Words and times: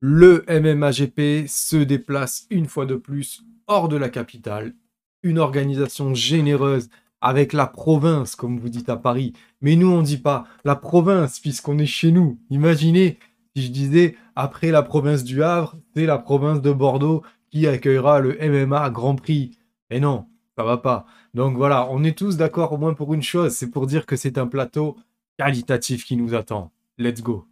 Le 0.00 0.44
MMAGP 0.48 1.48
se 1.48 1.76
déplace 1.76 2.46
une 2.50 2.66
fois 2.66 2.86
de 2.86 2.94
plus 2.94 3.42
hors 3.66 3.88
de 3.88 3.96
la 3.96 4.08
capitale. 4.08 4.74
Une 5.22 5.38
organisation 5.38 6.14
généreuse 6.14 6.88
avec 7.20 7.52
la 7.52 7.66
province, 7.66 8.36
comme 8.36 8.60
vous 8.60 8.68
dites 8.68 8.88
à 8.88 8.96
Paris. 8.96 9.32
Mais 9.60 9.74
nous, 9.74 9.90
on 9.90 10.02
dit 10.02 10.18
pas 10.18 10.46
la 10.64 10.76
province, 10.76 11.40
puisqu'on 11.40 11.78
est 11.78 11.86
chez 11.86 12.12
nous. 12.12 12.38
Imaginez 12.50 13.18
si 13.56 13.64
je 13.64 13.72
disais, 13.72 14.16
après 14.36 14.70
la 14.70 14.82
province 14.82 15.24
du 15.24 15.42
Havre, 15.42 15.76
c'est 15.96 16.06
la 16.06 16.18
province 16.18 16.62
de 16.62 16.70
Bordeaux 16.70 17.22
qui 17.50 17.66
accueillera 17.66 18.20
le 18.20 18.38
MMA 18.40 18.90
Grand 18.90 19.16
Prix. 19.16 19.58
Et 19.90 19.98
non, 19.98 20.26
ça 20.56 20.62
va 20.62 20.76
pas. 20.76 21.06
Donc 21.34 21.56
voilà, 21.56 21.88
on 21.90 22.04
est 22.04 22.16
tous 22.16 22.36
d'accord 22.36 22.72
au 22.72 22.76
moins 22.76 22.94
pour 22.94 23.14
une 23.14 23.22
chose, 23.22 23.52
c'est 23.52 23.70
pour 23.70 23.88
dire 23.88 24.06
que 24.06 24.14
c'est 24.14 24.38
un 24.38 24.46
plateau 24.46 24.96
qualitatif 25.38 26.04
qui 26.04 26.16
nous 26.16 26.34
attend. 26.34 26.70
Let's 26.98 27.20
go. 27.20 27.46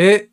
Et 0.00 0.30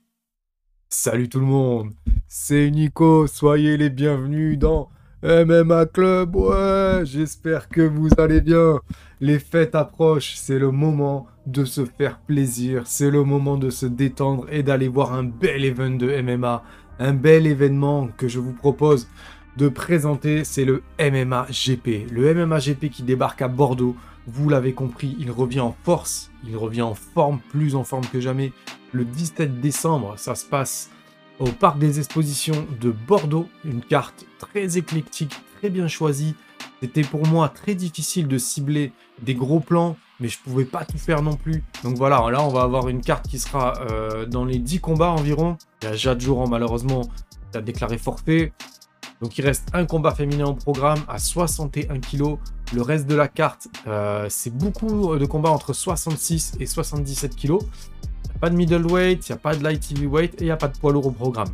salut 0.90 1.28
tout 1.28 1.40
le 1.40 1.48
monde, 1.48 1.92
c'est 2.28 2.70
Nico, 2.70 3.26
soyez 3.26 3.78
les 3.78 3.90
bienvenus 3.90 4.60
dans 4.60 4.92
MMA 5.24 5.88
Club. 5.88 6.36
Ouais, 6.36 7.02
j'espère 7.04 7.68
que 7.68 7.82
vous 7.82 8.10
allez 8.20 8.42
bien. 8.42 8.80
Les 9.22 9.40
fêtes 9.40 9.74
approchent, 9.74 10.36
c'est 10.36 10.60
le 10.60 10.70
moment 10.70 11.26
de 11.48 11.66
se 11.66 11.84
faire 11.84 12.20
plaisir, 12.20 12.84
c'est 12.86 13.10
le 13.10 13.24
moment 13.24 13.58
de 13.58 13.72
se 13.72 13.88
détendre 13.88 14.46
et 14.52 14.62
d'aller 14.62 14.88
voir 14.88 15.14
un 15.14 15.24
bel 15.24 15.66
event 15.66 15.90
de 15.90 16.22
MMA. 16.22 16.64
Un 17.00 17.14
bel 17.16 17.48
événement 17.48 18.10
que 18.16 18.28
je 18.28 18.38
vous 18.38 18.54
propose 18.54 19.08
de 19.58 19.68
présenter, 19.68 20.44
c'est 20.44 20.66
le 20.66 20.84
MMA 21.00 21.48
GP. 21.50 22.12
Le 22.12 22.36
MMA 22.36 22.60
GP 22.60 22.92
qui 22.92 23.02
débarque 23.02 23.42
à 23.42 23.48
Bordeaux. 23.48 23.96
Vous 24.28 24.50
l'avez 24.50 24.74
compris, 24.74 25.16
il 25.20 25.30
revient 25.30 25.60
en 25.60 25.76
force, 25.84 26.32
il 26.48 26.58
revient 26.58 26.82
en 26.82 26.96
forme, 26.96 27.40
plus 27.50 27.76
en 27.76 27.84
forme 27.84 28.06
que 28.08 28.20
jamais 28.20 28.54
le 28.92 29.06
17 29.06 29.62
décembre. 29.62 30.16
Ça 30.18 30.34
se 30.34 30.46
passe 30.46 30.90
au 31.40 31.46
Parc 31.46 31.78
des 31.78 32.00
Expositions 32.00 32.66
de 32.82 32.90
Bordeaux. 32.92 33.48
Une 33.64 33.82
carte 33.82 34.26
très 34.40 34.78
éclectique, 34.78 35.34
très 35.60 35.70
bien 35.70 35.88
choisie. 35.88 36.36
C'était 36.82 37.04
pour 37.04 37.26
moi 37.28 37.50
très 37.50 37.76
difficile 37.76 38.28
de 38.28 38.38
cibler 38.38 38.94
des 39.22 39.36
gros 39.36 39.60
plans, 39.60 39.96
mais 40.20 40.28
je 40.28 40.40
pouvais 40.40 40.66
pas 40.66 40.86
tout 40.86 40.98
faire 40.98 41.22
non 41.22 41.36
plus. 41.36 41.64
Donc 41.84 41.98
voilà, 41.98 42.30
là 42.32 42.44
on 42.44 42.50
va 42.50 42.62
avoir 42.62 42.90
une 42.90 43.02
carte 43.02 43.28
qui 43.28 43.40
sera 43.40 43.74
euh, 43.90 44.26
dans 44.26 44.46
les 44.46 44.60
10 44.60 44.80
combats 44.80 45.12
environ. 45.12 45.58
Il 45.82 45.86
y 45.86 45.92
a 45.92 45.96
Jade 45.96 46.22
Jouran 46.22 46.48
malheureusement 46.48 47.02
qui 47.52 47.58
a 47.58 47.62
déclaré 47.62 47.98
forfait. 47.98 48.54
Donc 49.22 49.38
il 49.38 49.46
reste 49.46 49.70
un 49.74 49.86
combat 49.86 50.14
féminin 50.14 50.46
au 50.46 50.54
programme 50.54 51.00
à 51.08 51.20
61 51.20 52.00
kg. 52.00 52.38
Le 52.74 52.82
reste 52.82 53.08
de 53.08 53.16
la 53.16 53.28
carte, 53.28 53.68
euh, 53.88 54.28
c'est 54.30 54.56
beaucoup 54.56 55.16
de 55.18 55.26
combats 55.26 55.52
entre 55.52 55.74
66 55.74 56.58
et 56.60 56.66
77 56.66 57.36
kg 57.36 57.60
pas 58.40 58.50
de 58.50 58.56
middleweight, 58.56 59.28
il 59.28 59.32
n'y 59.32 59.36
a 59.36 59.40
pas 59.40 59.56
de 59.56 59.64
light 59.64 59.92
heavyweight 59.92 60.36
et 60.36 60.44
il 60.44 60.46
n'y 60.46 60.52
a 60.52 60.58
pas 60.58 60.68
de 60.68 60.78
poids 60.78 60.92
lourd 60.92 61.08
au 61.08 61.12
programme. 61.12 61.48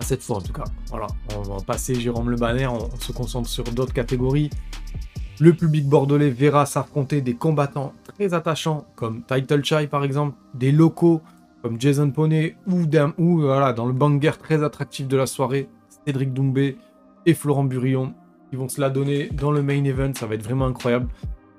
À 0.00 0.04
cette 0.04 0.22
fois 0.22 0.36
en 0.36 0.40
tout 0.40 0.52
cas. 0.52 0.64
Voilà, 0.90 1.06
on 1.36 1.42
va 1.42 1.56
passer 1.64 1.94
Jérôme 1.94 2.30
Le 2.30 2.36
Banner, 2.36 2.66
on, 2.66 2.90
se 2.98 3.12
concentre 3.12 3.48
sur 3.48 3.64
d'autres 3.64 3.92
catégories. 3.92 4.50
Le 5.40 5.54
public 5.54 5.88
bordelais 5.88 6.30
verra 6.30 6.66
s'affronter 6.66 7.20
des 7.20 7.34
combattants 7.34 7.94
très 8.04 8.34
attachants 8.34 8.84
comme 8.96 9.22
Title 9.24 9.64
Chai 9.64 9.86
par 9.86 10.04
exemple, 10.04 10.36
des 10.54 10.72
locaux 10.72 11.22
comme 11.62 11.80
Jason 11.80 12.10
Poney 12.10 12.56
ou, 12.66 12.84
ou 13.18 13.40
voilà, 13.40 13.72
dans 13.72 13.86
le 13.86 13.92
banger 13.92 14.32
très 14.38 14.64
attractif 14.64 15.06
de 15.06 15.16
la 15.16 15.26
soirée, 15.26 15.68
Cédric 16.06 16.32
Doumbé 16.32 16.76
et 17.26 17.34
Florent 17.34 17.64
Burillon 17.64 18.14
qui 18.50 18.56
vont 18.56 18.68
se 18.68 18.80
la 18.80 18.90
donner 18.90 19.28
dans 19.32 19.50
le 19.50 19.62
main 19.62 19.82
event, 19.84 20.12
ça 20.14 20.26
va 20.26 20.34
être 20.34 20.42
vraiment 20.42 20.66
incroyable. 20.66 21.08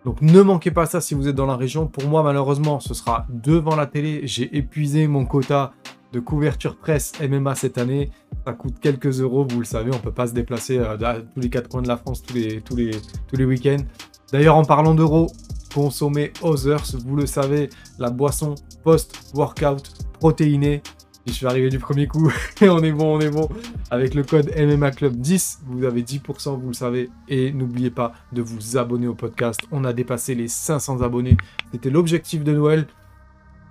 Donc 0.06 0.22
ne 0.22 0.42
manquez 0.42 0.72
pas 0.72 0.86
ça 0.86 1.02
si 1.02 1.16
vous 1.16 1.28
êtes 1.28 1.36
dans 1.36 1.46
la 1.46 1.56
région. 1.56 1.88
Pour 1.88 2.08
moi, 2.08 2.24
malheureusement, 2.24 2.80
ce 2.80 2.94
sera 2.94 3.26
devant 3.30 3.76
la 3.76 3.88
télé. 3.88 4.22
J'ai 4.26 4.56
épuisé 4.56 5.08
mon 5.08 5.26
quota 5.26 5.74
de 6.12 6.20
couverture 6.20 6.78
presse 6.78 7.14
MMA 7.20 7.56
cette 7.56 7.78
année. 7.78 8.12
Ça 8.46 8.54
coûte 8.54 8.76
quelques 8.80 9.22
euros, 9.22 9.48
vous 9.50 9.60
le 9.60 9.66
savez, 9.66 9.92
on 9.92 9.96
ne 9.96 10.02
peut 10.02 10.12
pas 10.12 10.28
se 10.28 10.34
déplacer 10.34 10.78
à 10.78 10.92
euh, 10.92 11.22
tous 11.34 11.40
les 11.40 11.50
quatre 11.50 11.70
coins 11.70 11.82
de 11.82 11.88
la 11.88 11.98
France 11.98 12.22
tous 12.22 12.36
les, 12.36 12.62
tous 12.62 12.76
les, 12.76 12.92
tous 13.28 13.36
les 13.36 13.46
week-ends. 13.46 13.84
D'ailleurs, 14.32 14.56
en 14.56 14.64
parlant 14.64 14.94
d'euros, 14.94 15.32
consommez 15.74 16.32
Others, 16.42 16.98
vous 17.06 17.16
le 17.16 17.26
savez, 17.26 17.70
la 17.98 18.10
boisson 18.10 18.56
post-workout 18.84 19.92
protéinée 20.20 20.84
je 21.26 21.32
suis 21.32 21.46
arrivé 21.46 21.70
du 21.70 21.80
premier 21.80 22.08
coup. 22.08 22.32
et 22.62 22.70
on 22.70 22.80
est 22.80 22.92
bon, 22.92 23.18
on 23.18 23.20
est 23.20 23.30
bon. 23.30 23.50
Avec 23.92 24.14
le 24.14 24.24
code 24.24 24.52
MMA 24.58 24.92
Club 24.92 25.16
10, 25.16 25.62
vous 25.66 25.86
avez 25.86 26.04
10%, 26.04 26.60
vous 26.60 26.68
le 26.68 26.74
savez. 26.74 27.10
Et 27.28 27.52
n'oubliez 27.52 27.90
pas 27.90 28.14
de 28.32 28.42
vous 28.42 28.78
abonner 28.78 29.08
au 29.08 29.16
podcast. 29.16 29.62
On 29.72 29.86
a 29.86 29.94
dépassé 29.94 30.36
les 30.36 30.48
500 30.48 31.02
abonnés. 31.02 31.38
C'était 31.72 31.90
l'objectif 31.90 32.44
de 32.44 32.54
Noël. 32.54 32.88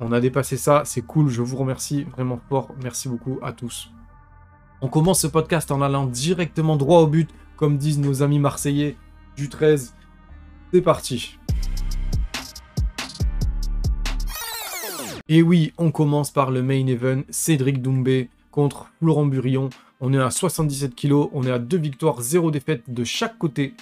On 0.01 0.13
a 0.13 0.21
dépassé 0.21 0.57
ça. 0.57 0.83
C'est 0.85 1.03
cool. 1.03 1.29
Je 1.29 1.43
vous 1.43 1.57
remercie 1.57 2.05
vraiment 2.05 2.41
fort. 2.49 2.71
Merci 2.83 3.09
beaucoup 3.09 3.39
à 3.43 3.53
tous. 3.53 3.91
On 4.81 4.89
commence 4.89 5.21
ce 5.21 5.27
podcast 5.27 5.71
en 5.71 5.83
allant 5.83 6.07
directement 6.07 6.77
droit 6.77 7.01
au 7.01 7.07
but, 7.07 7.31
comme 7.57 7.77
disent 7.77 8.01
nos 8.01 8.23
amis 8.23 8.39
marseillais 8.39 8.97
du 9.37 9.49
13. 9.49 9.95
C'est 10.73 10.83
parti. 10.83 11.39
Et 15.35 15.41
oui, 15.41 15.73
on 15.79 15.91
commence 15.91 16.31
par 16.31 16.51
le 16.51 16.63
main 16.63 16.87
event, 16.87 17.23
Cédric 17.31 17.81
Doumbé 17.81 18.29
contre 18.51 18.93
Florent 18.99 19.25
Burillon. 19.25 19.71
On 19.99 20.13
est 20.13 20.19
à 20.19 20.31
77 20.31 20.95
kg, 20.95 21.31
on 21.33 21.45
est 21.45 21.51
à 21.51 21.59
deux 21.59 21.79
victoires, 21.79 22.21
zéro 22.21 22.51
défaite 22.51 22.83
de 22.89 23.03
chaque 23.03 23.39
côté. 23.39 23.73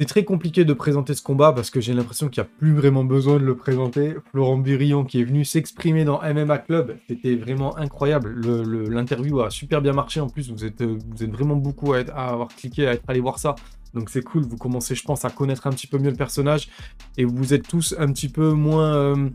C'est 0.00 0.06
très 0.06 0.24
compliqué 0.24 0.64
de 0.64 0.72
présenter 0.72 1.14
ce 1.14 1.20
combat 1.20 1.52
parce 1.52 1.68
que 1.68 1.82
j'ai 1.82 1.92
l'impression 1.92 2.30
qu'il 2.30 2.42
n'y 2.42 2.48
a 2.48 2.50
plus 2.58 2.72
vraiment 2.72 3.04
besoin 3.04 3.34
de 3.34 3.44
le 3.44 3.56
présenter. 3.58 4.14
Florent 4.30 4.56
Burillon 4.56 5.04
qui 5.04 5.20
est 5.20 5.24
venu 5.24 5.44
s'exprimer 5.44 6.06
dans 6.06 6.22
MMA 6.22 6.56
Club, 6.60 6.96
c'était 7.08 7.36
vraiment 7.36 7.76
incroyable. 7.76 8.40
L'interview 8.88 9.42
a 9.42 9.50
super 9.50 9.82
bien 9.82 9.92
marché 9.92 10.20
en 10.20 10.30
plus, 10.30 10.50
vous 10.50 10.64
êtes, 10.64 10.82
vous 10.82 11.22
êtes 11.22 11.30
vraiment 11.30 11.56
beaucoup 11.56 11.92
à, 11.92 11.98
avoir 11.98 12.48
cliqué, 12.48 12.86
à 12.86 12.94
être 12.94 13.04
allé 13.06 13.20
voir 13.20 13.38
ça. 13.38 13.54
Donc 13.92 14.08
c'est 14.08 14.22
cool, 14.22 14.46
vous 14.46 14.56
commencez 14.56 14.94
je 14.94 15.04
pense 15.04 15.26
à 15.26 15.28
connaître 15.28 15.66
un 15.66 15.72
petit 15.72 15.86
peu 15.86 15.98
mieux 15.98 16.08
le 16.10 16.16
personnage 16.16 16.70
et 17.18 17.26
vous 17.26 17.52
êtes 17.52 17.68
tous 17.68 17.94
un 17.98 18.10
petit 18.10 18.30
peu 18.30 18.52
moins... 18.52 18.94
Euh, 18.94 19.28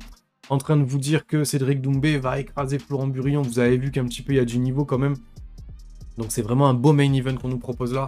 en 0.49 0.57
train 0.57 0.77
de 0.77 0.83
vous 0.83 0.97
dire 0.97 1.25
que 1.27 1.43
Cédric 1.43 1.81
Doumbé 1.81 2.17
va 2.17 2.39
écraser 2.39 2.79
Florent 2.79 3.07
Burillon. 3.07 3.41
Vous 3.41 3.59
avez 3.59 3.77
vu 3.77 3.91
qu'un 3.91 4.05
petit 4.05 4.21
peu 4.21 4.33
il 4.33 4.37
y 4.37 4.39
a 4.39 4.45
du 4.45 4.59
niveau 4.59 4.85
quand 4.85 4.97
même. 4.97 5.15
Donc 6.17 6.27
c'est 6.29 6.41
vraiment 6.41 6.67
un 6.67 6.73
beau 6.73 6.93
main 6.93 7.11
event 7.13 7.35
qu'on 7.35 7.49
nous 7.49 7.59
propose 7.59 7.93
là. 7.93 8.07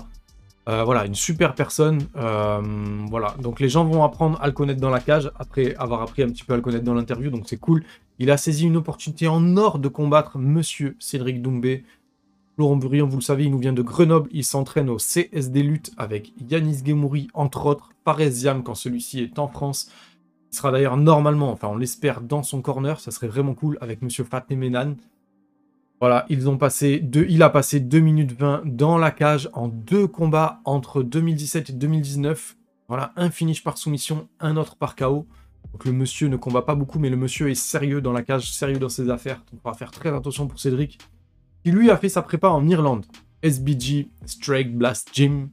Euh, 0.68 0.84
voilà, 0.84 1.06
une 1.06 1.16
super 1.16 1.56
personne. 1.56 2.08
Euh, 2.16 2.62
voilà, 3.10 3.36
donc 3.42 3.60
les 3.60 3.70
gens 3.70 3.86
vont 3.86 4.04
apprendre 4.04 4.40
à 4.42 4.48
le 4.48 4.54
connaître 4.54 4.80
dans 4.80 4.90
la 4.90 5.00
cage 5.00 5.32
après 5.40 5.76
avoir 5.76 6.02
appris 6.02 6.22
un 6.22 6.30
petit 6.30 6.44
peu 6.44 6.54
à 6.54 6.56
le 6.58 6.62
connaître 6.62 6.84
dans 6.84 6.94
l'interview, 6.94 7.32
donc 7.32 7.44
c'est 7.48 7.58
cool. 7.58 7.84
Il 8.20 8.30
a 8.30 8.38
saisi 8.38 8.66
une 8.66 8.78
opportunité 8.78 9.28
en 9.28 9.58
or 9.58 9.80
de 9.80 9.88
combattre 9.88 10.38
Monsieur 10.38 10.96
Cédric 11.00 11.42
Doumbé. 11.42 11.86
Florent 12.56 12.76
Burillon, 12.76 13.08
vous 13.08 13.18
le 13.18 13.24
savez, 13.24 13.46
il 13.46 13.52
nous 13.52 13.58
vient 13.58 13.74
de 13.74 13.82
Grenoble. 13.82 14.30
Il 14.34 14.44
s'entraîne 14.44 14.90
au 14.90 14.98
CSD 14.98 15.64
Lutte 15.64 15.92
avec 15.98 16.34
Yanis 16.50 16.84
Gemouri, 16.86 17.30
entre 17.34 17.66
autres, 17.66 17.92
Paresiam 18.04 18.64
quand 18.64 18.76
celui-ci 18.76 19.22
est 19.22 19.40
en 19.40 19.48
France. 19.48 19.90
Il 20.52 20.56
sera 20.56 20.72
d'ailleurs 20.72 20.98
normalement, 20.98 21.52
enfin 21.52 21.68
on 21.68 21.78
l'espère, 21.78 22.22
dans 22.22 22.44
son 22.44 22.62
corner. 22.62 23.00
Ça 23.00 23.12
serait 23.12 23.28
vraiment 23.28 23.54
cool 23.54 23.78
avec 23.82 24.02
Monsieur 24.02 24.24
Fatne 24.24 24.58
Menan. 24.58 24.96
Voilà, 26.00 26.26
ils 26.30 26.48
ont 26.48 26.58
passé 26.58 27.00
deux, 27.00 27.26
il 27.30 27.44
a 27.44 27.50
passé 27.50 27.82
2 27.82 28.00
minutes 28.00 28.32
20 28.32 28.62
dans 28.66 28.98
la 28.98 29.12
cage 29.12 29.50
en 29.54 29.68
deux 29.68 30.08
combats 30.08 30.62
entre 30.64 31.04
2017 31.04 31.72
et 31.72 31.74
2019. 31.74 32.56
Voilà, 32.88 33.12
un 33.18 33.30
finish 33.30 33.64
par 33.64 33.78
soumission, 33.78 34.30
un 34.40 34.56
autre 34.56 34.78
par 34.78 34.96
KO. 34.96 35.28
Donc 35.74 35.86
le 35.86 35.92
monsieur 35.92 36.30
ne 36.30 36.38
combat 36.38 36.62
pas 36.62 36.76
beaucoup, 36.76 37.00
mais 37.00 37.10
le 37.10 37.18
monsieur 37.18 37.50
est 37.50 37.56
sérieux 37.56 38.02
dans 38.02 38.14
la 38.14 38.24
cage, 38.24 38.52
sérieux 38.52 38.80
dans 38.80 38.90
ses 38.90 39.10
affaires. 39.10 39.44
Donc 39.52 39.62
on 39.64 39.70
va 39.70 39.76
faire 39.76 39.92
très 39.92 40.10
attention 40.10 40.48
pour 40.48 40.60
Cédric. 40.60 41.00
Qui 41.64 41.72
lui 41.72 41.92
a 41.92 41.98
fait 41.98 42.10
sa 42.10 42.22
prépa 42.22 42.48
en 42.48 42.66
Irlande. 42.68 43.06
SBG, 43.44 44.10
Strike 44.26 44.78
Blast 44.78 45.10
Gym. 45.14 45.50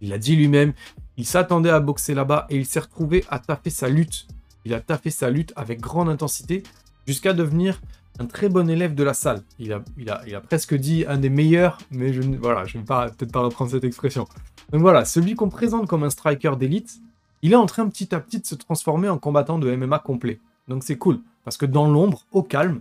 Il 0.00 0.12
a 0.12 0.18
dit 0.18 0.36
lui-même, 0.36 0.74
il 1.16 1.26
s'attendait 1.26 1.70
à 1.70 1.80
boxer 1.80 2.14
là-bas 2.14 2.46
et 2.50 2.56
il 2.56 2.66
s'est 2.66 2.80
retrouvé 2.80 3.24
à 3.28 3.38
taffer 3.38 3.70
sa 3.70 3.88
lutte. 3.88 4.26
Il 4.64 4.74
a 4.74 4.80
taffé 4.80 5.10
sa 5.10 5.30
lutte 5.30 5.52
avec 5.56 5.80
grande 5.80 6.08
intensité 6.08 6.62
jusqu'à 7.06 7.32
devenir 7.32 7.80
un 8.18 8.26
très 8.26 8.48
bon 8.48 8.68
élève 8.70 8.94
de 8.94 9.02
la 9.02 9.14
salle. 9.14 9.42
Il 9.58 9.72
a, 9.72 10.40
presque 10.40 10.74
dit 10.74 11.04
un 11.06 11.18
des 11.18 11.30
meilleurs, 11.30 11.78
mais 11.90 12.12
je 12.12 12.22
ne 12.22 12.36
vais 12.36 12.40
peut-être 12.40 13.32
pas 13.32 13.40
reprendre 13.40 13.70
cette 13.70 13.84
expression. 13.84 14.26
Donc 14.72 14.80
voilà, 14.80 15.04
celui 15.04 15.34
qu'on 15.34 15.48
présente 15.50 15.86
comme 15.88 16.04
un 16.04 16.10
striker 16.10 16.56
d'élite, 16.56 17.00
il 17.42 17.52
est 17.52 17.56
en 17.56 17.66
train 17.66 17.88
petit 17.88 18.14
à 18.14 18.20
petit 18.20 18.40
de 18.40 18.46
se 18.46 18.54
transformer 18.54 19.08
en 19.08 19.18
combattant 19.18 19.58
de 19.58 19.74
MMA 19.74 19.98
complet. 19.98 20.40
Donc 20.68 20.82
c'est 20.84 20.96
cool, 20.96 21.20
parce 21.44 21.56
que 21.56 21.66
dans 21.66 21.88
l'ombre, 21.88 22.24
au 22.32 22.42
calme, 22.42 22.80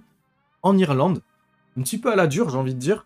en 0.61 0.77
Irlande, 0.77 1.21
un 1.77 1.81
petit 1.81 1.97
peu 1.97 2.11
à 2.11 2.15
la 2.15 2.27
dure, 2.27 2.49
j'ai 2.49 2.57
envie 2.57 2.75
de 2.75 2.79
dire, 2.79 3.05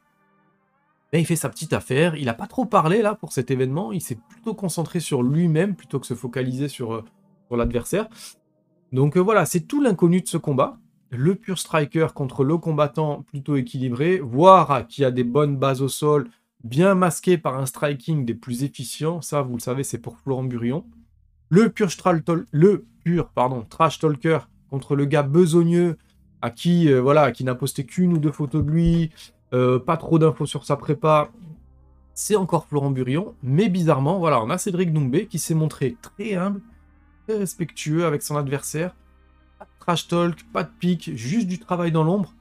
Mais 1.14 1.22
il 1.22 1.26
fait 1.26 1.36
sa 1.36 1.50
petite 1.50 1.74
affaire, 1.74 2.16
il 2.16 2.26
n'a 2.26 2.34
pas 2.34 2.48
trop 2.48 2.66
parlé 2.66 3.02
là 3.02 3.16
pour 3.16 3.32
cet 3.32 3.50
événement, 3.50 3.92
il 3.92 4.02
s'est 4.02 4.20
plutôt 4.30 4.54
concentré 4.54 5.00
sur 5.00 5.24
lui-même 5.24 5.76
plutôt 5.76 6.00
que 6.00 6.06
se 6.06 6.14
focaliser 6.14 6.68
sur, 6.68 6.94
euh, 6.94 7.04
sur 7.48 7.56
l'adversaire. 7.56 8.10
Donc 8.92 9.18
euh, 9.18 9.22
voilà, 9.22 9.46
c'est 9.46 9.62
tout 9.62 9.82
l'inconnu 9.82 10.22
de 10.22 10.28
ce 10.28 10.38
combat. 10.38 10.78
Le 11.10 11.36
pur 11.36 11.58
striker 11.58 12.08
contre 12.14 12.44
le 12.44 12.58
combattant 12.58 13.24
plutôt 13.24 13.56
équilibré, 13.56 14.20
voire 14.20 14.86
qui 14.88 15.06
a 15.06 15.12
des 15.12 15.24
bonnes 15.24 15.56
bases 15.56 15.82
au 15.82 15.88
sol, 15.88 16.30
bien 16.64 16.96
masqué 16.96 17.38
par 17.38 17.58
un 17.58 17.66
striking 17.66 18.26
des 18.26 18.34
plus 18.34 18.64
efficients. 18.64 19.22
Ça, 19.22 19.42
vous 19.42 19.56
le 19.56 19.62
savez, 19.62 19.84
c'est 19.84 20.00
pour 20.00 20.18
Florent 20.18 20.44
Burion. 20.44 20.86
Le 21.50 21.70
pur, 21.70 21.88
le 22.52 22.86
pur 23.06 23.30
pardon, 23.30 23.66
trash 23.70 24.00
talker 24.00 24.40
contre 24.70 24.98
le 24.98 25.06
gars 25.06 25.24
besogneux 25.24 25.98
à 26.42 26.50
qui, 26.50 26.92
euh, 26.92 27.00
voilà, 27.00 27.32
qui 27.32 27.46
n'a 27.46 27.56
posté 27.56 27.86
qu'une 27.86 28.14
ou 28.14 28.18
deux 28.18 28.32
photos 28.32 28.64
de 28.64 28.70
lui, 28.70 29.12
euh, 29.54 29.80
pas 29.80 29.98
trop 29.98 30.20
d'infos 30.20 30.46
sur 30.46 30.66
sa 30.66 30.76
prépa. 30.76 31.30
C'est 32.14 32.36
encore 32.36 32.66
Florent 32.66 32.92
Burion, 32.92 33.36
mais 33.44 33.70
bizarrement, 33.70 34.18
voilà, 34.18 34.42
on 34.42 34.50
a 34.50 34.58
Cédric 34.58 34.92
Doumbé 34.92 35.28
qui 35.28 35.40
s'est 35.40 35.54
montré 35.54 35.96
très 36.02 36.34
humble, 36.34 36.62
très 37.28 37.38
respectueux 37.38 38.06
avec 38.06 38.24
son 38.24 38.36
adversaire. 38.38 38.96
Pas 39.60 39.66
de 39.66 39.70
trash 39.80 40.08
talk, 40.08 40.44
pas 40.52 40.64
de 40.64 40.72
pique, 40.80 41.12
juste 41.16 41.48
du 41.48 41.60
travail 41.60 41.92
dans 41.92 42.04
l'ombre. 42.04 42.34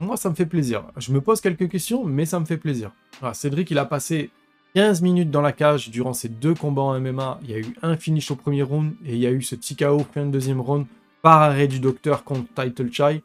Moi, 0.00 0.16
ça 0.16 0.30
me 0.30 0.34
fait 0.34 0.46
plaisir. 0.46 0.84
Je 0.96 1.12
me 1.12 1.20
pose 1.20 1.40
quelques 1.40 1.68
questions, 1.68 2.04
mais 2.04 2.24
ça 2.24 2.38
me 2.38 2.44
fait 2.44 2.56
plaisir. 2.56 2.92
Cédric, 3.32 3.70
il 3.72 3.78
a 3.78 3.84
passé 3.84 4.30
15 4.74 5.02
minutes 5.02 5.30
dans 5.30 5.40
la 5.40 5.52
cage 5.52 5.90
durant 5.90 6.12
ses 6.12 6.28
deux 6.28 6.54
combats 6.54 6.82
en 6.82 7.00
MMA. 7.00 7.40
Il 7.42 7.50
y 7.50 7.54
a 7.54 7.58
eu 7.58 7.74
un 7.82 7.96
finish 7.96 8.30
au 8.30 8.36
premier 8.36 8.62
round 8.62 8.94
et 9.04 9.14
il 9.14 9.18
y 9.18 9.26
a 9.26 9.32
eu 9.32 9.42
ce 9.42 9.56
petit 9.56 9.76
fin 9.76 10.26
de 10.26 10.30
deuxième 10.30 10.60
round 10.60 10.86
par 11.20 11.42
arrêt 11.42 11.66
du 11.66 11.80
docteur 11.80 12.22
contre 12.22 12.46
Title 12.54 12.92
Chai. 12.92 13.22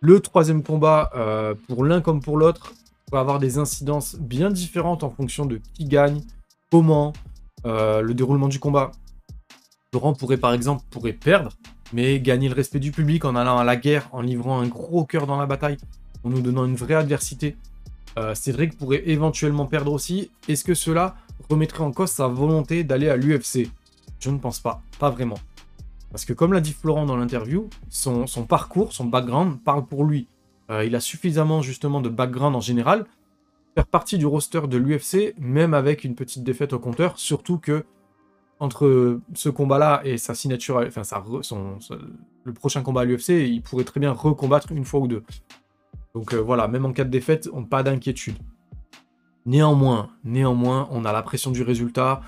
Le 0.00 0.20
troisième 0.20 0.62
combat, 0.62 1.10
euh, 1.16 1.54
pour 1.66 1.84
l'un 1.84 2.00
comme 2.00 2.20
pour 2.20 2.36
l'autre, 2.36 2.72
va 3.10 3.18
avoir 3.18 3.40
des 3.40 3.58
incidences 3.58 4.14
bien 4.14 4.48
différentes 4.48 5.02
en 5.02 5.10
fonction 5.10 5.44
de 5.44 5.60
qui 5.74 5.86
gagne, 5.86 6.22
comment, 6.70 7.12
euh, 7.66 8.00
le 8.00 8.14
déroulement 8.14 8.46
du 8.46 8.60
combat. 8.60 8.92
Laurent 9.92 10.12
pourrait 10.12 10.36
par 10.36 10.52
exemple 10.52 10.84
perdre, 11.18 11.50
mais 11.92 12.20
gagner 12.20 12.48
le 12.48 12.54
respect 12.54 12.78
du 12.78 12.92
public 12.92 13.24
en 13.24 13.34
allant 13.34 13.58
à 13.58 13.64
la 13.64 13.74
guerre, 13.74 14.08
en 14.12 14.20
livrant 14.20 14.60
un 14.60 14.68
gros 14.68 15.04
cœur 15.04 15.26
dans 15.26 15.36
la 15.36 15.46
bataille, 15.46 15.78
en 16.22 16.30
nous 16.30 16.42
donnant 16.42 16.64
une 16.64 16.76
vraie 16.76 16.94
adversité. 16.94 17.56
Euh, 18.18 18.36
Cédric 18.36 18.78
pourrait 18.78 19.02
éventuellement 19.06 19.66
perdre 19.66 19.92
aussi. 19.92 20.30
Est-ce 20.46 20.64
que 20.64 20.74
cela 20.74 21.16
remettrait 21.48 21.82
en 21.82 21.90
cause 21.90 22.10
sa 22.10 22.28
volonté 22.28 22.84
d'aller 22.84 23.08
à 23.08 23.16
l'UFC 23.16 23.68
Je 24.20 24.30
ne 24.30 24.38
pense 24.38 24.60
pas, 24.60 24.80
pas 25.00 25.10
vraiment. 25.10 25.38
Parce 26.10 26.24
que 26.24 26.32
comme 26.32 26.52
l'a 26.52 26.60
dit 26.60 26.72
Florent 26.72 27.06
dans 27.06 27.16
l'interview, 27.16 27.68
son, 27.88 28.26
parcours, 28.48 28.92
son 28.92 29.04
background 29.04 29.62
parle 29.62 29.86
pour 29.86 30.04
lui. 30.04 30.28
Euh, 30.70 30.84
il 30.84 30.94
a 30.94 31.00
suffisamment 31.00 31.62
justement 31.62 32.00
de 32.00 32.08
background 32.08 32.56
en 32.56 32.60
général 32.60 33.06
faire 33.78 33.86
partie 33.86 34.18
du 34.18 34.26
roster 34.26 34.62
de 34.68 34.76
l'UFC, 34.76 35.34
même 35.38 35.72
avec 35.72 36.02
une 36.02 36.16
petite 36.16 36.42
défaite 36.42 36.72
au 36.72 36.80
compteur, 36.80 37.16
surtout 37.16 37.58
que 37.58 37.84
entre 38.58 39.20
ce 39.34 39.48
combat-là 39.48 40.00
et 40.02 40.18
sa 40.18 40.34
signature, 40.34 40.82
enfin 40.84 41.04
son, 41.04 41.78
le 42.42 42.52
prochain 42.52 42.82
combat 42.82 43.02
à 43.02 43.04
l'UFC, 43.04 43.28
il 43.28 43.62
pourrait 43.62 43.84
très 43.84 44.00
bien 44.00 44.10
recombattre 44.10 44.72
une 44.72 44.84
fois 44.84 44.98
ou 44.98 45.06
deux. 45.06 45.22
Donc 46.12 46.34
euh, 46.34 46.38
voilà, 46.38 46.66
même 46.66 46.86
en 46.86 46.92
cas 46.92 47.04
de 47.04 47.10
défaite, 47.10 47.48
on 47.52 47.64
pas 47.64 47.84
d'inquiétude. 47.84 48.36
Néanmoins, 49.46 50.10
néanmoins, 50.24 50.88
on 50.90 51.04
a 51.04 51.12
la 51.12 51.22
pression 51.22 51.52
du 51.52 51.62
résultat, 51.62 52.22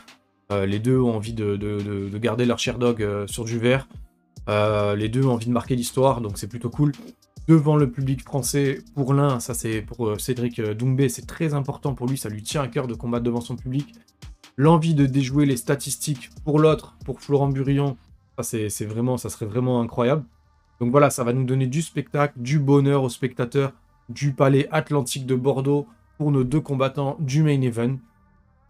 les 0.50 0.78
deux 0.78 0.98
ont 0.98 1.14
envie 1.14 1.32
de, 1.32 2.10
garder 2.18 2.44
leur 2.44 2.58
Sherdog 2.58 3.02
euh, 3.02 3.26
sur 3.26 3.44
du 3.44 3.58
vert. 3.58 3.88
Euh, 4.48 4.96
les 4.96 5.08
deux 5.08 5.24
ont 5.26 5.32
envie 5.32 5.46
de 5.46 5.52
marquer 5.52 5.76
l'histoire, 5.76 6.20
donc 6.20 6.38
c'est 6.38 6.48
plutôt 6.48 6.70
cool. 6.70 6.92
Devant 7.48 7.76
le 7.76 7.90
public 7.90 8.22
français, 8.22 8.82
pour 8.94 9.14
l'un, 9.14 9.40
ça 9.40 9.54
c'est 9.54 9.82
pour 9.82 10.20
Cédric 10.20 10.60
Doumbé, 10.60 11.08
c'est 11.08 11.26
très 11.26 11.54
important 11.54 11.94
pour 11.94 12.06
lui, 12.06 12.16
ça 12.16 12.28
lui 12.28 12.42
tient 12.42 12.62
à 12.62 12.68
cœur 12.68 12.86
de 12.86 12.94
combattre 12.94 13.24
devant 13.24 13.40
son 13.40 13.56
public. 13.56 13.94
L'envie 14.56 14.94
de 14.94 15.06
déjouer 15.06 15.46
les 15.46 15.56
statistiques 15.56 16.30
pour 16.44 16.58
l'autre, 16.58 16.96
pour 17.04 17.20
Florent 17.20 17.48
Burillon, 17.48 17.96
ça 18.38 18.68
c'est 18.68 18.84
vraiment, 18.84 19.16
ça 19.16 19.30
serait 19.30 19.46
vraiment 19.46 19.80
incroyable. 19.80 20.24
Donc 20.80 20.90
voilà, 20.90 21.10
ça 21.10 21.24
va 21.24 21.32
nous 21.32 21.44
donner 21.44 21.66
du 21.66 21.82
spectacle, 21.82 22.34
du 22.36 22.58
bonheur 22.58 23.02
aux 23.02 23.08
spectateurs, 23.08 23.72
du 24.08 24.32
palais 24.32 24.68
atlantique 24.70 25.26
de 25.26 25.34
Bordeaux 25.34 25.86
pour 26.18 26.32
nos 26.32 26.44
deux 26.44 26.60
combattants 26.60 27.16
du 27.20 27.42
main 27.42 27.60
event. 27.60 27.96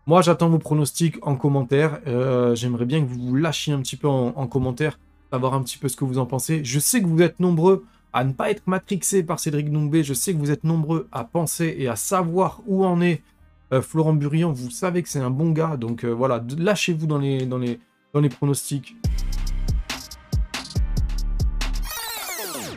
Moi, 0.07 0.23
j'attends 0.23 0.49
vos 0.49 0.59
pronostics 0.59 1.19
en 1.23 1.37
commentaire. 1.37 2.01
Euh, 2.07 2.55
j'aimerais 2.55 2.87
bien 2.87 3.01
que 3.03 3.07
vous 3.07 3.21
vous 3.21 3.37
lâchiez 3.37 3.73
un 3.73 3.81
petit 3.81 3.97
peu 3.97 4.09
en, 4.09 4.47
commentaire, 4.47 4.99
savoir 5.31 5.55
un 5.55 5.63
petit 5.63 5.79
peu 5.79 5.89
ce 5.89 5.97
que 5.97 6.05
vous 6.05 6.19
en 6.19 6.27
pensez. 6.27 6.65
Je 6.65 6.79
sais 6.79 7.03
que 7.03 7.07
vous 7.07 7.21
êtes 7.21 7.39
nombreux 7.39 7.85
à 8.13 8.25
ne 8.25 8.33
pas 8.33 8.51
être 8.51 8.67
matrixés 8.67 9.23
par 9.23 9.39
Cédric 9.39 9.71
Doumbé. 9.71 10.03
Je 10.03 10.15
sais 10.15 10.33
que 10.33 10.39
vous 10.39 10.51
êtes 10.51 10.65
nombreux 10.65 11.07
à 11.13 11.25
penser 11.25 11.77
et 11.79 11.87
à 11.87 11.97
savoir 11.97 12.63
où 12.67 12.85
en 12.85 13.01
est 13.03 13.23
euh, 13.73 13.83
Florent 13.83 14.15
Burian. 14.15 14.53
Vous 14.53 14.71
savez 14.71 15.03
que 15.03 15.09
c'est 15.09 15.21
un 15.21 15.31
bon 15.31 15.51
gars. 15.51 15.77
Donc 15.77 16.05
euh, 16.05 16.11
voilà, 16.11 16.43
lâchez-vous 16.59 17.07
dans 17.07 17.19
les, 17.19 17.45
dans, 17.45 17.59
les, 17.59 17.79
dans 18.15 18.21
les 18.21 18.31
pronostics. 18.31 18.97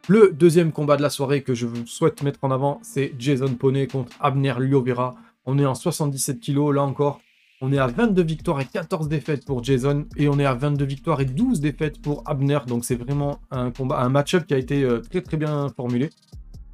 Le 0.09 0.33
deuxième 0.33 0.73
combat 0.73 0.97
de 0.97 1.01
la 1.01 1.09
soirée 1.09 1.43
que 1.43 1.53
je 1.53 1.65
vous 1.65 1.87
souhaite 1.87 2.21
mettre 2.21 2.39
en 2.41 2.51
avant, 2.51 2.79
c'est 2.83 3.13
Jason 3.17 3.55
Poney 3.55 3.87
contre 3.87 4.11
Abner 4.19 4.53
Liovera. 4.59 5.15
On 5.45 5.59
est 5.59 5.65
en 5.65 5.75
77 5.75 6.39
kg 6.39 6.71
là 6.71 6.83
encore. 6.83 7.19
On 7.61 7.71
est 7.71 7.77
à 7.77 7.87
22 7.87 8.23
victoires 8.23 8.61
et 8.61 8.65
14 8.65 9.07
défaites 9.09 9.45
pour 9.45 9.63
Jason. 9.63 10.05
Et 10.15 10.29
on 10.29 10.39
est 10.39 10.45
à 10.45 10.53
22 10.53 10.85
victoires 10.85 11.19
et 11.21 11.25
12 11.25 11.59
défaites 11.59 12.01
pour 12.01 12.23
Abner. 12.25 12.59
Donc 12.67 12.85
c'est 12.85 12.95
vraiment 12.95 13.39
un 13.51 13.71
combat, 13.71 13.99
un 13.99 14.09
match-up 14.09 14.45
qui 14.45 14.53
a 14.53 14.57
été 14.57 14.83
euh, 14.83 14.99
très 14.99 15.21
très 15.21 15.37
bien 15.37 15.67
formulé. 15.75 16.09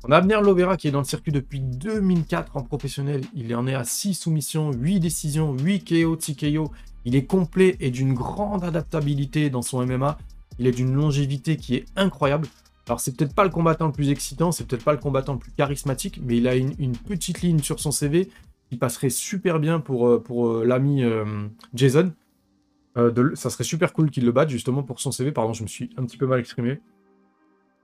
On 0.03 0.11
a 0.11 0.17
Abner 0.17 0.39
Lovera 0.41 0.77
qui 0.77 0.87
est 0.87 0.91
dans 0.91 0.99
le 0.99 1.05
circuit 1.05 1.31
depuis 1.31 1.59
2004 1.59 2.57
en 2.57 2.61
professionnel. 2.61 3.21
Il 3.33 3.53
en 3.55 3.67
est 3.67 3.73
à 3.73 3.83
6 3.83 4.13
soumissions, 4.13 4.71
8 4.71 4.99
décisions, 4.99 5.53
8 5.53 6.05
KO, 6.05 6.15
TKO. 6.15 6.71
Il 7.05 7.15
est 7.15 7.25
complet 7.25 7.75
et 7.79 7.89
d'une 7.89 8.13
grande 8.13 8.63
adaptabilité 8.63 9.49
dans 9.49 9.61
son 9.63 9.85
MMA. 9.85 10.17
Il 10.59 10.67
est 10.67 10.71
d'une 10.71 10.93
longévité 10.93 11.57
qui 11.57 11.75
est 11.75 11.85
incroyable. 11.95 12.47
Alors 12.87 12.99
c'est 12.99 13.15
peut-être 13.15 13.35
pas 13.35 13.43
le 13.43 13.49
combattant 13.51 13.85
le 13.87 13.91
plus 13.91 14.09
excitant, 14.09 14.51
c'est 14.51 14.65
peut-être 14.65 14.83
pas 14.83 14.93
le 14.93 14.97
combattant 14.97 15.33
le 15.33 15.39
plus 15.39 15.51
charismatique, 15.51 16.19
mais 16.23 16.37
il 16.37 16.47
a 16.47 16.55
une 16.55 16.97
petite 16.97 17.41
ligne 17.41 17.59
sur 17.59 17.79
son 17.79 17.91
CV 17.91 18.29
passerait 18.77 19.09
super 19.09 19.59
bien 19.59 19.79
pour, 19.79 20.07
euh, 20.07 20.21
pour 20.21 20.47
euh, 20.47 20.65
l'ami 20.65 21.03
euh, 21.03 21.47
Jason. 21.73 22.13
ça 23.33 23.49
serait 23.49 23.63
super 23.63 23.93
cool 23.93 24.11
qu'il 24.11 24.25
le 24.25 24.31
batte 24.31 24.49
justement 24.49 24.83
pour 24.83 24.99
son 24.99 25.11
CV. 25.11 25.31
Pardon, 25.31 25.53
je 25.53 25.63
me 25.63 25.67
suis 25.67 25.89
un 25.97 26.05
petit 26.05 26.17
peu 26.17 26.27
mal 26.27 26.39
exprimé. 26.39 26.79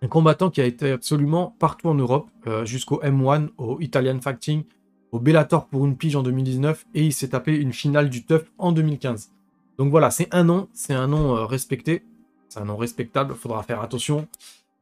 Un 0.02 0.08
combattant 0.08 0.50
qui 0.50 0.62
a 0.62 0.66
été 0.66 0.92
absolument 0.92 1.56
partout 1.58 1.88
en 1.88 1.96
Europe, 1.96 2.30
jusqu'au 2.66 3.02
M1, 3.02 3.48
au 3.58 3.80
Italian 3.80 4.20
Fighting, 4.20 4.66
au 5.14 5.20
Bellator 5.20 5.68
pour 5.68 5.86
une 5.86 5.96
pige 5.96 6.18
en 6.18 6.22
2019, 6.22 6.86
et 6.94 7.06
il 7.06 7.14
s'est 7.14 7.30
tapé 7.30 7.56
une 7.56 7.72
finale 7.72 8.10
du 8.10 8.26
TUF 8.26 8.52
en 8.58 8.74
2015. 8.74 9.32
Donc 9.78 9.90
voilà, 9.90 10.12
c'est 10.12 10.28
un 10.36 10.44
nom, 10.44 10.68
c'est 10.74 10.94
un 10.94 11.08
nom 11.08 11.46
respecté, 11.48 12.04
c'est 12.50 12.60
un 12.60 12.66
nom 12.66 12.76
respectable, 12.76 13.36
faudra 13.36 13.64
faire 13.64 13.82
attention. 13.82 14.28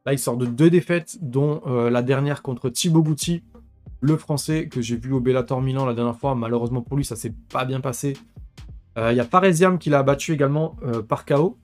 Là, 0.04 0.12
il 0.12 0.18
sort 0.18 0.36
de 0.36 0.46
deux 0.46 0.68
défaites, 0.68 1.16
dont 1.22 1.62
la 1.64 2.02
dernière 2.02 2.42
contre 2.42 2.68
Thibaut 2.68 3.04
Gouti, 3.04 3.44
le 4.00 4.16
français 4.16 4.68
que 4.68 4.82
j'ai 4.82 4.96
vu 4.96 5.12
au 5.12 5.20
Bellator 5.20 5.62
Milan 5.62 5.86
la 5.86 5.94
dernière 5.94 6.16
fois. 6.16 6.34
Malheureusement 6.34 6.82
pour 6.82 6.96
lui, 6.96 7.04
ça 7.04 7.16
s'est 7.16 7.34
pas 7.50 7.64
bien 7.64 7.80
passé. 7.80 8.14
Euh, 8.98 9.12
il 9.12 9.16
y 9.16 9.20
a 9.20 9.24
Paresiam 9.24 9.78
qui 9.78 9.90
l'a 9.90 10.02
battu 10.02 10.32
également 10.32 10.76
euh, 10.84 11.02
par 11.02 11.24
KO. 11.24 11.56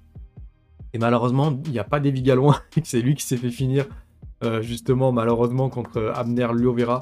Et 0.92 0.98
malheureusement, 0.98 1.60
il 1.66 1.72
n'y 1.72 1.78
a 1.78 1.84
pas 1.84 2.00
d'Evi 2.00 2.22
Galouin. 2.22 2.56
c'est 2.84 3.00
lui 3.00 3.14
qui 3.14 3.24
s'est 3.24 3.36
fait 3.36 3.50
finir, 3.50 3.86
euh, 4.42 4.62
justement, 4.62 5.12
malheureusement, 5.12 5.68
contre 5.68 6.12
Abner 6.14 6.48
Liovera. 6.52 7.00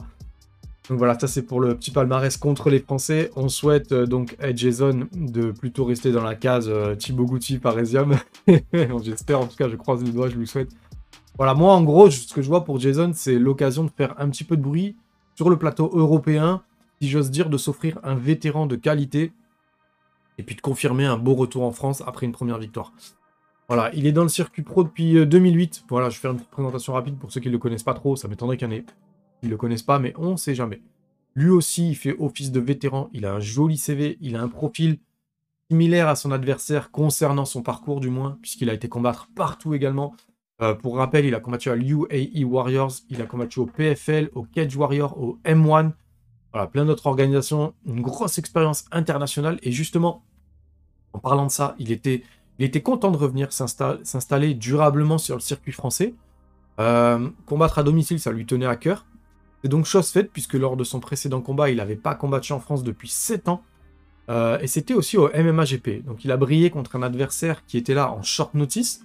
Donc 0.90 0.98
voilà, 0.98 1.18
ça 1.18 1.26
c'est 1.26 1.42
pour 1.42 1.60
le 1.60 1.74
petit 1.74 1.90
palmarès 1.90 2.36
contre 2.36 2.70
les 2.70 2.80
Français. 2.80 3.30
On 3.36 3.48
souhaite 3.48 3.92
donc 3.92 4.36
à 4.40 4.54
Jason 4.54 5.06
de 5.12 5.50
plutôt 5.52 5.84
rester 5.84 6.12
dans 6.12 6.22
la 6.22 6.34
case 6.34 6.70
Thibaut 6.98 7.26
Gouti, 7.26 7.58
Paresiam. 7.58 8.16
J'espère, 9.02 9.40
en 9.40 9.46
tout 9.46 9.56
cas, 9.56 9.68
je 9.68 9.76
croise 9.76 10.02
les 10.02 10.12
doigts, 10.12 10.30
je 10.30 10.36
lui 10.36 10.46
souhaite. 10.46 10.70
Voilà, 11.36 11.54
moi 11.54 11.74
en 11.74 11.82
gros, 11.82 12.10
ce 12.10 12.32
que 12.32 12.40
je 12.40 12.48
vois 12.48 12.64
pour 12.64 12.80
Jason, 12.80 13.12
c'est 13.14 13.38
l'occasion 13.38 13.84
de 13.84 13.90
faire 13.90 14.14
un 14.18 14.28
petit 14.28 14.44
peu 14.44 14.56
de 14.56 14.62
bruit, 14.62 14.96
sur 15.38 15.50
le 15.50 15.56
plateau 15.56 15.88
européen, 15.94 16.64
si 17.00 17.08
j'ose 17.08 17.30
dire, 17.30 17.48
de 17.48 17.56
s'offrir 17.56 18.00
un 18.02 18.16
vétéran 18.16 18.66
de 18.66 18.74
qualité 18.74 19.30
et 20.36 20.42
puis 20.42 20.56
de 20.56 20.60
confirmer 20.60 21.04
un 21.04 21.16
beau 21.16 21.36
retour 21.36 21.62
en 21.62 21.70
France 21.70 22.02
après 22.04 22.26
une 22.26 22.32
première 22.32 22.58
victoire. 22.58 22.92
Voilà, 23.68 23.94
il 23.94 24.04
est 24.08 24.10
dans 24.10 24.24
le 24.24 24.28
circuit 24.28 24.64
pro 24.64 24.82
depuis 24.82 25.24
2008. 25.24 25.82
Euh, 25.82 25.86
voilà, 25.90 26.08
je 26.08 26.16
vais 26.16 26.22
faire 26.22 26.32
une 26.32 26.40
présentation 26.40 26.92
rapide 26.92 27.16
pour 27.18 27.30
ceux 27.30 27.40
qui 27.40 27.46
ne 27.46 27.52
le 27.52 27.60
connaissent 27.60 27.84
pas 27.84 27.94
trop. 27.94 28.16
Ça 28.16 28.26
m'étonnerait 28.26 28.56
qu'il 28.56 28.66
y 28.66 28.70
en 28.72 28.74
ait 28.74 28.84
qui 29.40 29.46
ne 29.46 29.50
le 29.50 29.56
connaissent 29.56 29.84
pas, 29.84 30.00
mais 30.00 30.12
on 30.16 30.32
ne 30.32 30.36
sait 30.36 30.56
jamais. 30.56 30.82
Lui 31.36 31.50
aussi, 31.50 31.90
il 31.90 31.94
fait 31.94 32.16
office 32.18 32.50
de 32.50 32.58
vétéran. 32.58 33.08
Il 33.12 33.24
a 33.24 33.32
un 33.32 33.38
joli 33.38 33.78
CV. 33.78 34.18
Il 34.20 34.34
a 34.34 34.42
un 34.42 34.48
profil 34.48 34.98
similaire 35.70 36.08
à 36.08 36.16
son 36.16 36.32
adversaire 36.32 36.90
concernant 36.90 37.44
son 37.44 37.62
parcours, 37.62 38.00
du 38.00 38.10
moins, 38.10 38.38
puisqu'il 38.42 38.70
a 38.70 38.74
été 38.74 38.88
combattre 38.88 39.28
partout 39.36 39.72
également. 39.72 40.16
Euh, 40.60 40.74
pour 40.74 40.96
rappel, 40.96 41.24
il 41.24 41.34
a 41.34 41.40
combattu 41.40 41.70
à 41.70 41.76
l'UAE 41.76 42.44
Warriors, 42.44 42.92
il 43.10 43.22
a 43.22 43.26
combattu 43.26 43.60
au 43.60 43.66
PFL, 43.66 44.30
au 44.34 44.42
Cage 44.42 44.74
Warrior, 44.76 45.16
au 45.20 45.38
M1. 45.44 45.92
Voilà, 46.52 46.66
plein 46.66 46.84
d'autres 46.84 47.06
organisations, 47.06 47.74
une 47.86 48.00
grosse 48.00 48.38
expérience 48.38 48.86
internationale. 48.90 49.58
Et 49.62 49.70
justement, 49.70 50.24
en 51.12 51.20
parlant 51.20 51.46
de 51.46 51.50
ça, 51.50 51.76
il 51.78 51.92
était, 51.92 52.24
il 52.58 52.64
était 52.64 52.82
content 52.82 53.10
de 53.10 53.16
revenir 53.16 53.52
s'installer 53.52 54.54
durablement 54.54 55.18
sur 55.18 55.36
le 55.36 55.40
circuit 55.40 55.72
français. 55.72 56.14
Euh, 56.80 57.28
combattre 57.46 57.78
à 57.78 57.82
domicile, 57.82 58.18
ça 58.18 58.32
lui 58.32 58.46
tenait 58.46 58.66
à 58.66 58.76
cœur. 58.76 59.06
C'est 59.62 59.68
donc 59.68 59.84
chose 59.84 60.08
faite, 60.10 60.30
puisque 60.32 60.54
lors 60.54 60.76
de 60.76 60.84
son 60.84 61.00
précédent 61.00 61.40
combat, 61.40 61.70
il 61.70 61.76
n'avait 61.76 61.96
pas 61.96 62.14
combattu 62.14 62.52
en 62.52 62.60
France 62.60 62.82
depuis 62.82 63.08
7 63.08 63.48
ans. 63.48 63.62
Euh, 64.28 64.58
et 64.60 64.66
c'était 64.66 64.94
aussi 64.94 65.16
au 65.16 65.28
MMA 65.28 65.64
GP. 65.64 66.04
Donc 66.04 66.24
il 66.24 66.32
a 66.32 66.36
brillé 66.36 66.70
contre 66.70 66.96
un 66.96 67.02
adversaire 67.02 67.64
qui 67.66 67.78
était 67.78 67.94
là 67.94 68.12
en 68.12 68.22
short 68.22 68.54
notice. 68.54 69.04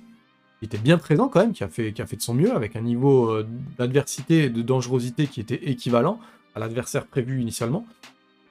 Il 0.64 0.68
était 0.68 0.78
bien 0.78 0.98
présent 0.98 1.28
quand 1.28 1.42
même, 1.42 1.52
qui 1.52 1.66
a 1.66 1.68
fait, 1.68 1.92
qui 1.92 2.02
a 2.02 2.06
fait 2.06 2.16
de 2.16 2.22
son 2.22 2.34
mieux, 2.34 2.56
avec 2.56 2.78
un 2.78 2.82
niveau 2.82 3.30
euh, 3.30 3.46
d'adversité 3.78 4.46
et 4.46 4.50
de 4.50 4.62
dangerosité 4.62 5.28
qui 5.28 5.42
était 5.42 5.70
équivalent 5.70 6.22
à 6.56 6.60
l'adversaire 6.62 7.06
prévu 7.06 7.42
initialement. 7.42 7.86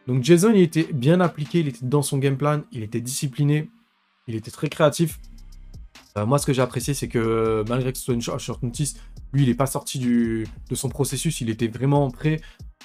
Donc 0.07 0.23
Jason, 0.23 0.53
il 0.55 0.61
était 0.61 0.87
bien 0.93 1.23
appliqué, 1.23 1.61
il 1.61 1.69
était 1.69 1.87
dans 1.87 2.03
son 2.03 2.19
game 2.19 2.37
plan, 2.37 2.65
il 2.71 2.83
était 2.83 3.01
discipliné, 3.01 3.71
il 4.29 4.35
était 4.35 4.51
très 4.51 4.69
créatif. 4.69 5.21
Euh, 6.19 6.27
moi, 6.27 6.37
ce 6.37 6.45
que 6.45 6.53
j'ai 6.53 6.61
apprécié, 6.61 6.93
c'est 6.93 7.09
que 7.09 7.65
malgré 7.67 7.91
que 7.93 7.97
ce 7.97 8.05
soit 8.05 8.13
une 8.13 8.21
short 8.21 8.63
notice, 8.63 9.01
lui, 9.33 9.45
il 9.45 9.49
n'est 9.49 9.55
pas 9.55 9.65
sorti 9.65 9.99
du, 9.99 10.47
de 10.69 10.75
son 10.75 10.91
processus, 10.91 11.41
il 11.41 11.49
était 11.49 11.69
vraiment 11.69 12.11
prêt. 12.11 12.43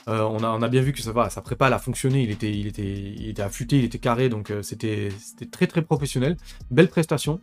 Euh, 0.08 0.22
on, 0.22 0.42
a, 0.42 0.48
on, 0.48 0.62
a, 0.62 0.70
bien 0.70 0.82
vu 0.82 0.94
que 0.94 1.02
ça 1.02 1.12
va, 1.12 1.30
sa 1.30 1.42
prépa 1.42 1.68
elle 1.68 1.74
a 1.74 1.80
fonctionné, 1.80 2.24
il 2.24 2.32
était, 2.32 2.58
il 2.58 2.66
était, 2.68 2.94
il 2.94 3.28
était 3.28 3.42
affûté, 3.42 3.78
il 3.80 3.84
était 3.84 4.00
carré, 4.00 4.30
donc 4.30 4.52
euh, 4.52 4.62
c'était 4.62 5.10
très 5.52 5.68
très 5.68 5.82
professionnel. 5.82 6.38
Belle 6.72 6.88
prestation. 6.88 7.42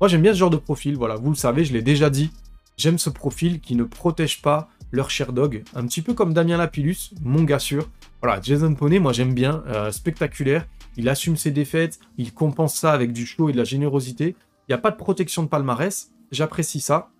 Moi 0.00 0.08
j'aime 0.08 0.22
bien 0.22 0.32
ce 0.32 0.38
genre 0.38 0.50
de 0.50 0.56
profil, 0.56 0.96
voilà, 0.96 1.16
vous 1.16 1.30
le 1.30 1.36
savez, 1.36 1.64
je 1.64 1.72
l'ai 1.72 1.82
déjà 1.82 2.10
dit. 2.10 2.30
J'aime 2.76 2.98
ce 2.98 3.08
profil 3.08 3.60
qui 3.60 3.74
ne 3.74 3.84
protège 3.84 4.42
pas 4.42 4.68
leur 4.92 5.08
dog, 5.32 5.62
un 5.74 5.86
petit 5.86 6.02
peu 6.02 6.14
comme 6.14 6.32
Damien 6.32 6.56
Lapillus, 6.56 7.12
mon 7.22 7.44
gars 7.44 7.58
sûr. 7.58 7.88
Voilà, 8.22 8.40
Jason 8.40 8.74
Poney, 8.74 8.98
moi 8.98 9.12
j'aime 9.12 9.34
bien, 9.34 9.62
euh, 9.66 9.90
spectaculaire. 9.90 10.66
Il 10.96 11.08
assume 11.08 11.36
ses 11.36 11.50
défaites, 11.50 11.98
il 12.16 12.32
compense 12.32 12.74
ça 12.74 12.92
avec 12.92 13.12
du 13.12 13.26
show 13.26 13.48
et 13.48 13.52
de 13.52 13.56
la 13.56 13.64
générosité. 13.64 14.36
Il 14.68 14.72
n'y 14.72 14.74
a 14.74 14.78
pas 14.78 14.90
de 14.90 14.96
protection 14.96 15.42
de 15.42 15.48
palmarès, 15.48 16.12
j'apprécie 16.30 16.80
ça 16.80 17.10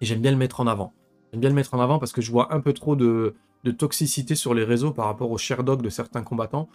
et 0.00 0.06
j'aime 0.06 0.20
bien 0.20 0.30
le 0.30 0.36
mettre 0.36 0.60
en 0.60 0.66
avant. 0.66 0.92
J'aime 1.32 1.40
bien 1.40 1.50
le 1.50 1.56
mettre 1.56 1.74
en 1.74 1.80
avant 1.80 1.98
parce 1.98 2.12
que 2.12 2.22
je 2.22 2.30
vois 2.30 2.54
un 2.54 2.60
peu 2.60 2.72
trop 2.72 2.96
de, 2.96 3.34
toxicité 3.78 4.34
sur 4.34 4.54
les 4.54 4.64
réseaux 4.64 4.92
par 4.92 5.06
rapport 5.06 5.30
au 5.30 5.38
dog 5.62 5.82
de 5.82 5.88
certains 5.88 6.22
combattants. 6.22 6.68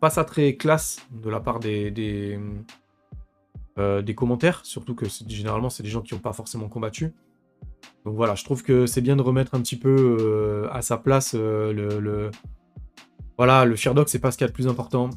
Pas 0.00 0.10
ça 0.10 0.24
très 0.24 0.54
classe 0.54 1.06
de 1.10 1.28
la 1.28 1.40
part 1.40 1.60
des, 1.60 2.38
euh, 3.78 4.02
des 4.02 4.14
commentaires, 4.14 4.60
surtout 4.64 4.94
que 4.94 5.06
généralement 5.28 5.70
c'est 5.70 5.82
des 5.82 5.88
gens 5.88 6.02
qui 6.02 6.14
n'ont 6.14 6.20
pas 6.20 6.32
forcément 6.32 6.68
combattu. 6.68 7.12
Donc 8.04 8.14
voilà, 8.16 8.34
je 8.34 8.44
trouve 8.44 8.62
que 8.62 8.86
c'est 8.86 9.00
bien 9.00 9.16
de 9.16 9.22
remettre 9.22 9.54
un 9.54 9.60
petit 9.60 9.76
peu 9.76 10.16
euh, 10.20 10.68
à 10.72 10.82
sa 10.82 10.96
place 10.96 11.34
euh, 11.34 11.72
le, 11.72 12.30
Voilà, 13.36 13.64
le 13.64 13.76
Sherdog, 13.76 14.08
c'est 14.08 14.18
pas 14.18 14.30
ce 14.32 14.38
qu'il 14.38 14.44
y 14.44 14.48
a 14.48 14.48
de 14.48 14.54
plus 14.54 14.68
important. 14.68 15.10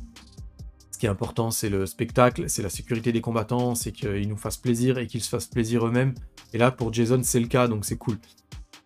Ce 0.92 0.98
qui 1.00 1.08
est 1.08 1.10
important, 1.10 1.50
c'est 1.50 1.70
le 1.70 1.86
spectacle, 1.86 2.48
c'est 2.48 2.62
la 2.62 2.70
sécurité 2.70 3.12
des 3.12 3.22
combattants, 3.22 3.74
c'est 3.74 3.92
qu'ils 3.92 4.30
nous 4.30 4.38
fassent 4.38 4.58
plaisir 4.58 4.98
et 4.98 5.08
qu'ils 5.08 5.24
se 5.24 5.30
fassent 5.30 5.48
plaisir 5.48 5.86
eux-mêmes. 5.88 6.14
Et 6.54 6.58
là, 6.58 6.72
pour 6.72 6.94
Jason, 6.94 7.22
c'est 7.24 7.40
le 7.40 7.48
cas, 7.48 7.68
donc 7.68 7.86
c'est 7.86 7.98
cool. 7.98 8.18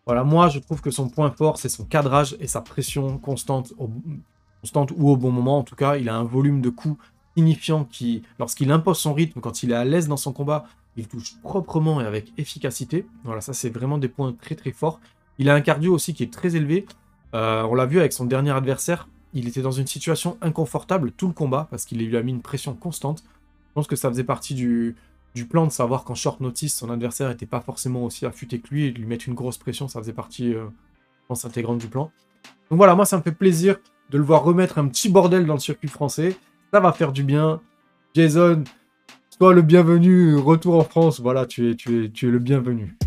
Voilà, 0.06 0.24
moi, 0.24 0.48
je 0.48 0.60
trouve 0.60 0.80
que 0.80 0.92
son 0.92 1.10
point 1.10 1.32
fort, 1.32 1.58
c'est 1.58 1.70
son 1.70 1.84
cadrage 1.84 2.38
et 2.40 2.48
sa 2.48 2.62
pression 2.62 3.18
constante, 3.18 3.74
constante 4.62 4.94
ou 4.96 5.10
au 5.10 5.18
bon 5.18 5.32
moment. 5.32 5.58
En 5.58 5.64
tout 5.64 5.76
cas, 5.76 5.98
il 5.98 6.08
a 6.08 6.16
un 6.16 6.24
volume 6.24 6.62
de 6.62 6.70
coups 6.70 6.98
signifiant 7.38 7.86
qui, 7.86 8.24
lorsqu'il 8.40 8.72
impose 8.72 8.98
son 8.98 9.14
rythme, 9.14 9.42
quand 9.42 9.62
il 9.62 9.72
est 9.72 9.76
à 9.76 9.86
l'aise 9.86 10.08
dans 10.08 10.18
son 10.18 10.34
combat, 10.34 10.66
il 10.96 11.08
touche 11.08 11.36
proprement 11.44 12.02
et 12.02 12.06
avec 12.06 12.34
efficacité. 12.38 13.06
Voilà, 13.24 13.42
ça 13.42 13.54
c'est 13.54 13.70
vraiment 13.70 14.00
des 14.00 14.08
points 14.08 14.34
très 14.34 14.56
très 14.56 14.72
forts. 14.72 15.00
Il 15.38 15.50
a 15.50 15.54
un 15.54 15.62
cardio 15.62 15.94
aussi 15.94 16.16
qui 16.16 16.24
est 16.24 16.34
très 16.34 16.56
élevé. 16.56 16.88
Euh, 17.36 17.62
on 17.64 17.76
l'a 17.76 17.86
vu 17.86 18.00
avec 18.00 18.14
son 18.14 18.26
dernier 18.26 18.52
adversaire, 18.52 19.08
il 19.34 19.48
était 19.48 19.62
dans 19.62 19.72
une 19.72 19.86
situation 19.86 20.38
inconfortable 20.42 21.12
tout 21.12 21.28
le 21.28 21.34
combat 21.34 21.68
parce 21.70 21.86
qu'il 21.86 22.04
lui 22.04 22.18
a 22.18 22.24
mis 22.24 22.32
une 22.32 22.42
pression 22.42 22.74
constante. 22.74 23.24
Je 23.24 23.74
pense 23.76 23.88
que 23.88 23.96
ça 23.96 24.10
faisait 24.10 24.24
partie 24.24 24.56
du, 24.56 24.96
plan 25.48 25.68
de 25.68 25.72
savoir 25.72 26.04
qu'en 26.04 26.16
short 26.16 26.42
notice, 26.42 26.76
son 26.76 26.90
adversaire 26.90 27.30
n'était 27.30 27.46
pas 27.46 27.62
forcément 27.62 28.04
aussi 28.04 28.26
affûté 28.26 28.60
que 28.60 28.70
lui 28.70 28.86
et 28.86 28.92
de 28.92 28.98
lui 28.98 29.06
mettre 29.06 29.28
une 29.28 29.36
grosse 29.36 29.60
pression, 29.60 29.88
ça 29.88 30.00
faisait 30.00 30.14
partie, 30.14 30.56
euh, 30.56 30.66
je 30.66 31.28
pense, 31.28 31.46
intégrante 31.46 31.78
du 31.78 31.88
plan. 31.88 32.10
Donc 32.72 32.78
voilà, 32.78 32.96
moi 32.96 33.06
ça 33.06 33.18
me 33.18 33.22
fait 33.22 33.32
plaisir 33.32 33.78
de 34.10 34.18
le 34.18 34.24
voir 34.24 34.44
remettre 34.44 34.80
un 34.80 34.88
petit 34.88 35.10
bordel 35.10 35.46
dans 35.46 35.54
le 35.54 35.60
circuit 35.60 35.90
français. 35.90 36.36
Ça 36.74 36.80
va 36.80 36.92
faire 36.92 37.12
du 37.12 37.24
bien. 37.24 37.62
Jason, 38.14 38.64
Sois 39.40 39.54
le 39.54 39.62
bienvenu, 39.62 40.36
retour 40.36 40.76
en 40.76 40.84
France. 40.84 41.20
Voilà, 41.20 41.46
tu 41.46 41.70
es, 41.70 41.76
tu 41.76 42.06
es, 42.06 42.10
tu 42.10 42.28
es 42.28 42.32
le 42.32 42.40
bienvenu. 42.40 42.98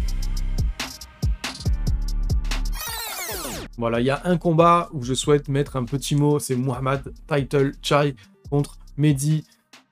Voilà, 3.76 3.98
il 3.98 4.06
y 4.06 4.10
a 4.10 4.20
un 4.24 4.36
combat 4.36 4.88
où 4.92 5.02
je 5.02 5.12
souhaite 5.12 5.48
mettre 5.48 5.74
un 5.74 5.84
petit 5.84 6.14
mot, 6.14 6.38
c'est 6.38 6.54
Muhammad 6.54 7.12
Title 7.26 7.72
Chai 7.82 8.14
contre 8.48 8.78
Mehdi 8.96 9.44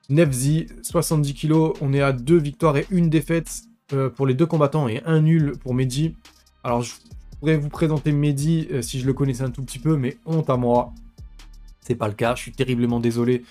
Nefzi, 0.09 0.67
70 0.81 1.33
kg. 1.33 1.73
On 1.81 1.91
est 1.91 2.01
à 2.01 2.13
deux 2.13 2.37
victoires 2.37 2.77
et 2.77 2.87
une 2.89 3.09
défaite 3.09 3.51
euh, 3.91 4.09
pour 4.09 4.25
les 4.25 4.33
deux 4.33 4.45
combattants 4.45 4.87
et 4.87 5.03
un 5.05 5.19
nul 5.19 5.57
pour 5.61 5.73
Mehdi. 5.73 6.15
Alors, 6.63 6.83
je 6.83 6.93
pourrais 7.39 7.57
vous 7.57 7.69
présenter 7.69 8.13
Mehdi 8.13 8.69
euh, 8.71 8.81
si 8.81 8.99
je 9.01 9.05
le 9.05 9.13
connaissais 9.13 9.43
un 9.43 9.51
tout 9.51 9.63
petit 9.63 9.79
peu, 9.79 9.97
mais 9.97 10.17
honte 10.25 10.49
à 10.49 10.55
moi. 10.55 10.93
Pas 11.95 12.07
le 12.07 12.13
cas, 12.13 12.35
je 12.35 12.41
suis 12.41 12.51
terriblement 12.51 12.99
désolé. 12.99 13.43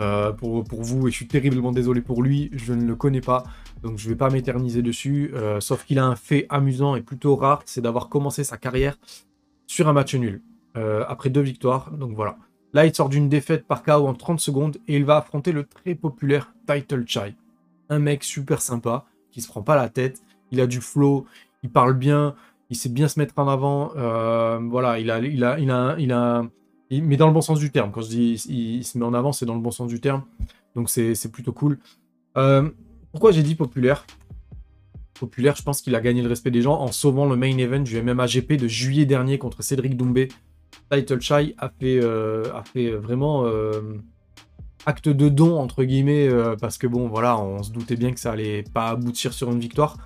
Euh, 0.00 0.32
pour, 0.32 0.64
pour, 0.64 0.82
vous 0.82 1.06
et 1.06 1.12
je 1.12 1.16
suis 1.16 1.28
terriblement 1.28 1.70
désolé 1.70 2.00
pour 2.00 2.20
lui, 2.20 2.50
je 2.52 2.72
ne 2.72 2.84
le 2.84 2.96
connais 2.96 3.20
pas, 3.20 3.44
donc 3.80 3.96
je 3.96 4.08
vais 4.08 4.16
pas 4.16 4.28
m'éterniser 4.28 4.82
dessus, 4.82 5.30
euh, 5.34 5.60
sauf 5.60 5.84
qu'il 5.84 6.00
a 6.00 6.04
un 6.04 6.16
fait 6.16 6.46
amusant 6.48 6.96
et 6.96 7.00
plutôt 7.00 7.36
rare, 7.36 7.62
c'est 7.64 7.80
d'avoir 7.80 8.08
commencé 8.08 8.42
sa 8.42 8.56
carrière 8.56 8.98
sur 9.68 9.86
un 9.86 9.92
match 9.92 10.16
nul, 10.16 10.42
euh, 10.76 11.04
après 11.06 11.30
deux 11.30 11.42
victoires, 11.42 11.92
donc 11.92 12.16
voilà. 12.16 12.36
Là, 12.72 12.86
il 12.86 12.92
sort 12.92 13.08
d'une 13.08 13.28
défaite 13.28 13.68
par 13.68 13.84
KO 13.84 14.08
en 14.08 14.14
30 14.14 14.40
secondes 14.40 14.78
et 14.88 14.96
il 14.96 15.04
va 15.04 15.18
affronter 15.18 15.52
le 15.52 15.62
très 15.62 15.94
populaire 15.94 16.52
Title 16.66 17.04
Chai. 17.06 17.36
Un 17.88 18.00
mec 18.00 18.24
super 18.24 18.60
sympa, 18.62 19.04
qui 19.30 19.42
se 19.42 19.48
prend 19.48 19.62
pas 19.62 19.76
la 19.76 19.88
tête, 19.88 20.22
il 20.50 20.60
a 20.60 20.66
du 20.66 20.80
flow, 20.80 21.24
il 21.62 21.70
parle 21.70 21.94
bien, 21.94 22.34
il 22.68 22.74
sait 22.74 22.88
bien 22.88 23.06
se 23.06 23.20
mettre 23.20 23.34
en 23.36 23.46
avant, 23.46 23.92
voilà, 24.68 24.98
il 24.98 25.08
a, 25.12 25.20
il 25.20 25.44
a, 25.44 25.60
il 25.60 25.70
a, 25.70 25.94
il 26.00 26.10
a 26.10 26.42
mais 27.02 27.16
dans 27.16 27.26
le 27.26 27.32
bon 27.32 27.40
sens 27.40 27.58
du 27.58 27.70
terme. 27.70 27.90
Quand 27.92 28.02
je 28.02 28.08
dis 28.08 28.32
il, 28.48 28.84
se 28.84 28.98
met 28.98 29.04
en 29.04 29.14
avant, 29.14 29.32
c'est 29.32 29.46
dans 29.46 29.54
le 29.54 29.60
bon 29.60 29.70
sens 29.70 29.88
du 29.88 30.00
terme. 30.00 30.22
Donc 30.74 30.90
c'est 30.90 31.30
plutôt 31.30 31.52
cool. 31.52 31.78
Euh, 32.36 32.68
pourquoi 33.12 33.32
j'ai 33.32 33.42
dit 33.42 33.54
populaire? 33.54 34.06
Populaire, 35.14 35.54
je 35.56 35.62
pense 35.62 35.80
qu'il 35.80 35.94
a 35.94 36.00
gagné 36.00 36.22
le 36.22 36.28
respect 36.28 36.50
des 36.50 36.62
gens 36.62 36.80
en 36.80 36.90
sauvant 36.90 37.26
le 37.26 37.36
main 37.36 37.56
event 37.56 37.80
du 37.80 38.00
MMA 38.02 38.26
GP 38.26 38.54
de 38.54 38.66
juillet 38.66 39.06
dernier 39.06 39.38
contre 39.38 39.62
Cédric 39.62 39.96
Doumbé. 39.96 40.28
Title 40.90 41.20
Chai 41.20 41.54
a 41.58 41.68
fait, 41.68 42.00
euh, 42.02 42.52
a 42.52 42.64
fait 42.64 42.90
vraiment 42.90 43.46
euh, 43.46 43.80
acte 44.84 45.08
de 45.08 45.28
don, 45.28 45.58
entre 45.58 45.84
guillemets, 45.84 46.28
parce 46.60 46.78
que 46.78 46.86
bon, 46.86 47.08
voilà, 47.08 47.38
on 47.38 47.62
se 47.62 47.70
doutait 47.70 47.96
bien 47.96 48.12
que 48.12 48.20
ça 48.20 48.32
allait 48.32 48.64
pas 48.74 48.88
aboutir 48.88 49.32
sur 49.32 49.50
une 49.50 49.60
victoire. 49.60 49.96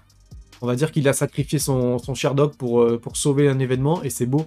On 0.61 0.67
va 0.67 0.77
dire 0.77 0.93
qu'il 0.93 1.09
a 1.09 1.13
sacrifié 1.13 1.59
son, 1.59 1.99
son 1.99 2.35
dog 2.35 2.55
pour, 2.57 3.01
pour 3.01 3.17
sauver 3.17 3.49
un 3.49 3.59
événement, 3.59 4.03
et 4.03 4.11
c'est 4.11 4.27
beau. 4.27 4.47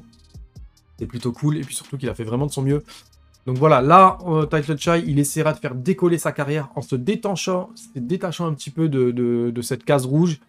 C'est 1.01 1.07
plutôt 1.07 1.31
cool. 1.31 1.57
Et 1.57 1.61
puis 1.61 1.73
surtout 1.73 1.97
qu'il 1.97 2.07
a 2.09 2.13
fait 2.13 2.23
vraiment 2.23 2.45
de 2.45 2.51
son 2.51 2.61
mieux. 2.61 2.83
Donc 3.47 3.57
voilà, 3.57 3.81
là, 3.81 4.19
euh, 4.27 4.45
Title 4.45 4.77
Chai, 4.77 5.03
il 5.07 5.17
essaiera 5.17 5.51
de 5.51 5.57
faire 5.57 5.73
décoller 5.73 6.19
sa 6.19 6.31
carrière 6.31 6.69
en 6.75 6.83
se 6.83 6.95
détachant, 6.95 7.71
détachant 7.95 8.45
un 8.45 8.53
petit 8.53 8.69
peu 8.69 8.87
de, 8.87 9.61
cette 9.63 9.83
case 9.83 10.05
rouge 10.05 10.39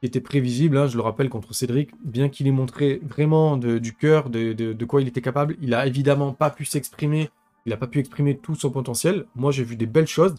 qui 0.00 0.06
était 0.06 0.22
prévisible, 0.22 0.78
hein, 0.78 0.86
je 0.86 0.96
le 0.96 1.02
rappelle, 1.02 1.28
contre 1.28 1.52
Cédric. 1.52 1.90
Bien 2.02 2.30
qu'il 2.30 2.46
ait 2.46 2.50
montré 2.50 3.02
vraiment 3.06 3.58
du 3.58 3.92
cœur 3.92 4.30
de, 4.30 4.84
quoi 4.86 5.02
il 5.02 5.08
était 5.08 5.20
capable, 5.20 5.56
il 5.60 5.74
a 5.74 5.86
évidemment 5.86 6.32
pas 6.32 6.48
pu 6.48 6.64
s'exprimer, 6.64 7.28
il 7.66 7.70
n'a 7.70 7.76
pas 7.76 7.86
pu 7.86 7.98
exprimer 7.98 8.38
tout 8.38 8.54
son 8.54 8.70
potentiel. 8.70 9.26
Moi, 9.36 9.52
j'ai 9.52 9.64
vu 9.64 9.76
des 9.76 9.84
belles 9.84 10.06
choses. 10.06 10.34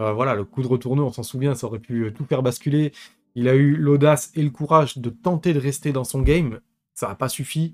Euh, 0.00 0.12
voilà, 0.12 0.34
le 0.34 0.44
coup 0.44 0.62
de 0.62 0.66
retourneau, 0.66 1.06
on 1.06 1.12
s'en 1.12 1.22
souvient, 1.22 1.54
ça 1.54 1.68
aurait 1.68 1.78
pu 1.78 2.12
tout 2.12 2.24
faire 2.24 2.42
basculer. 2.42 2.90
Il 3.36 3.48
a 3.48 3.54
eu 3.54 3.76
l'audace 3.76 4.32
et 4.34 4.42
le 4.42 4.50
courage 4.50 4.98
de 4.98 5.10
tenter 5.10 5.52
de 5.52 5.60
rester 5.60 5.92
dans 5.92 6.02
son 6.02 6.22
game. 6.22 6.58
Ça 6.92 7.06
n'a 7.06 7.14
pas 7.14 7.28
suffi. 7.28 7.72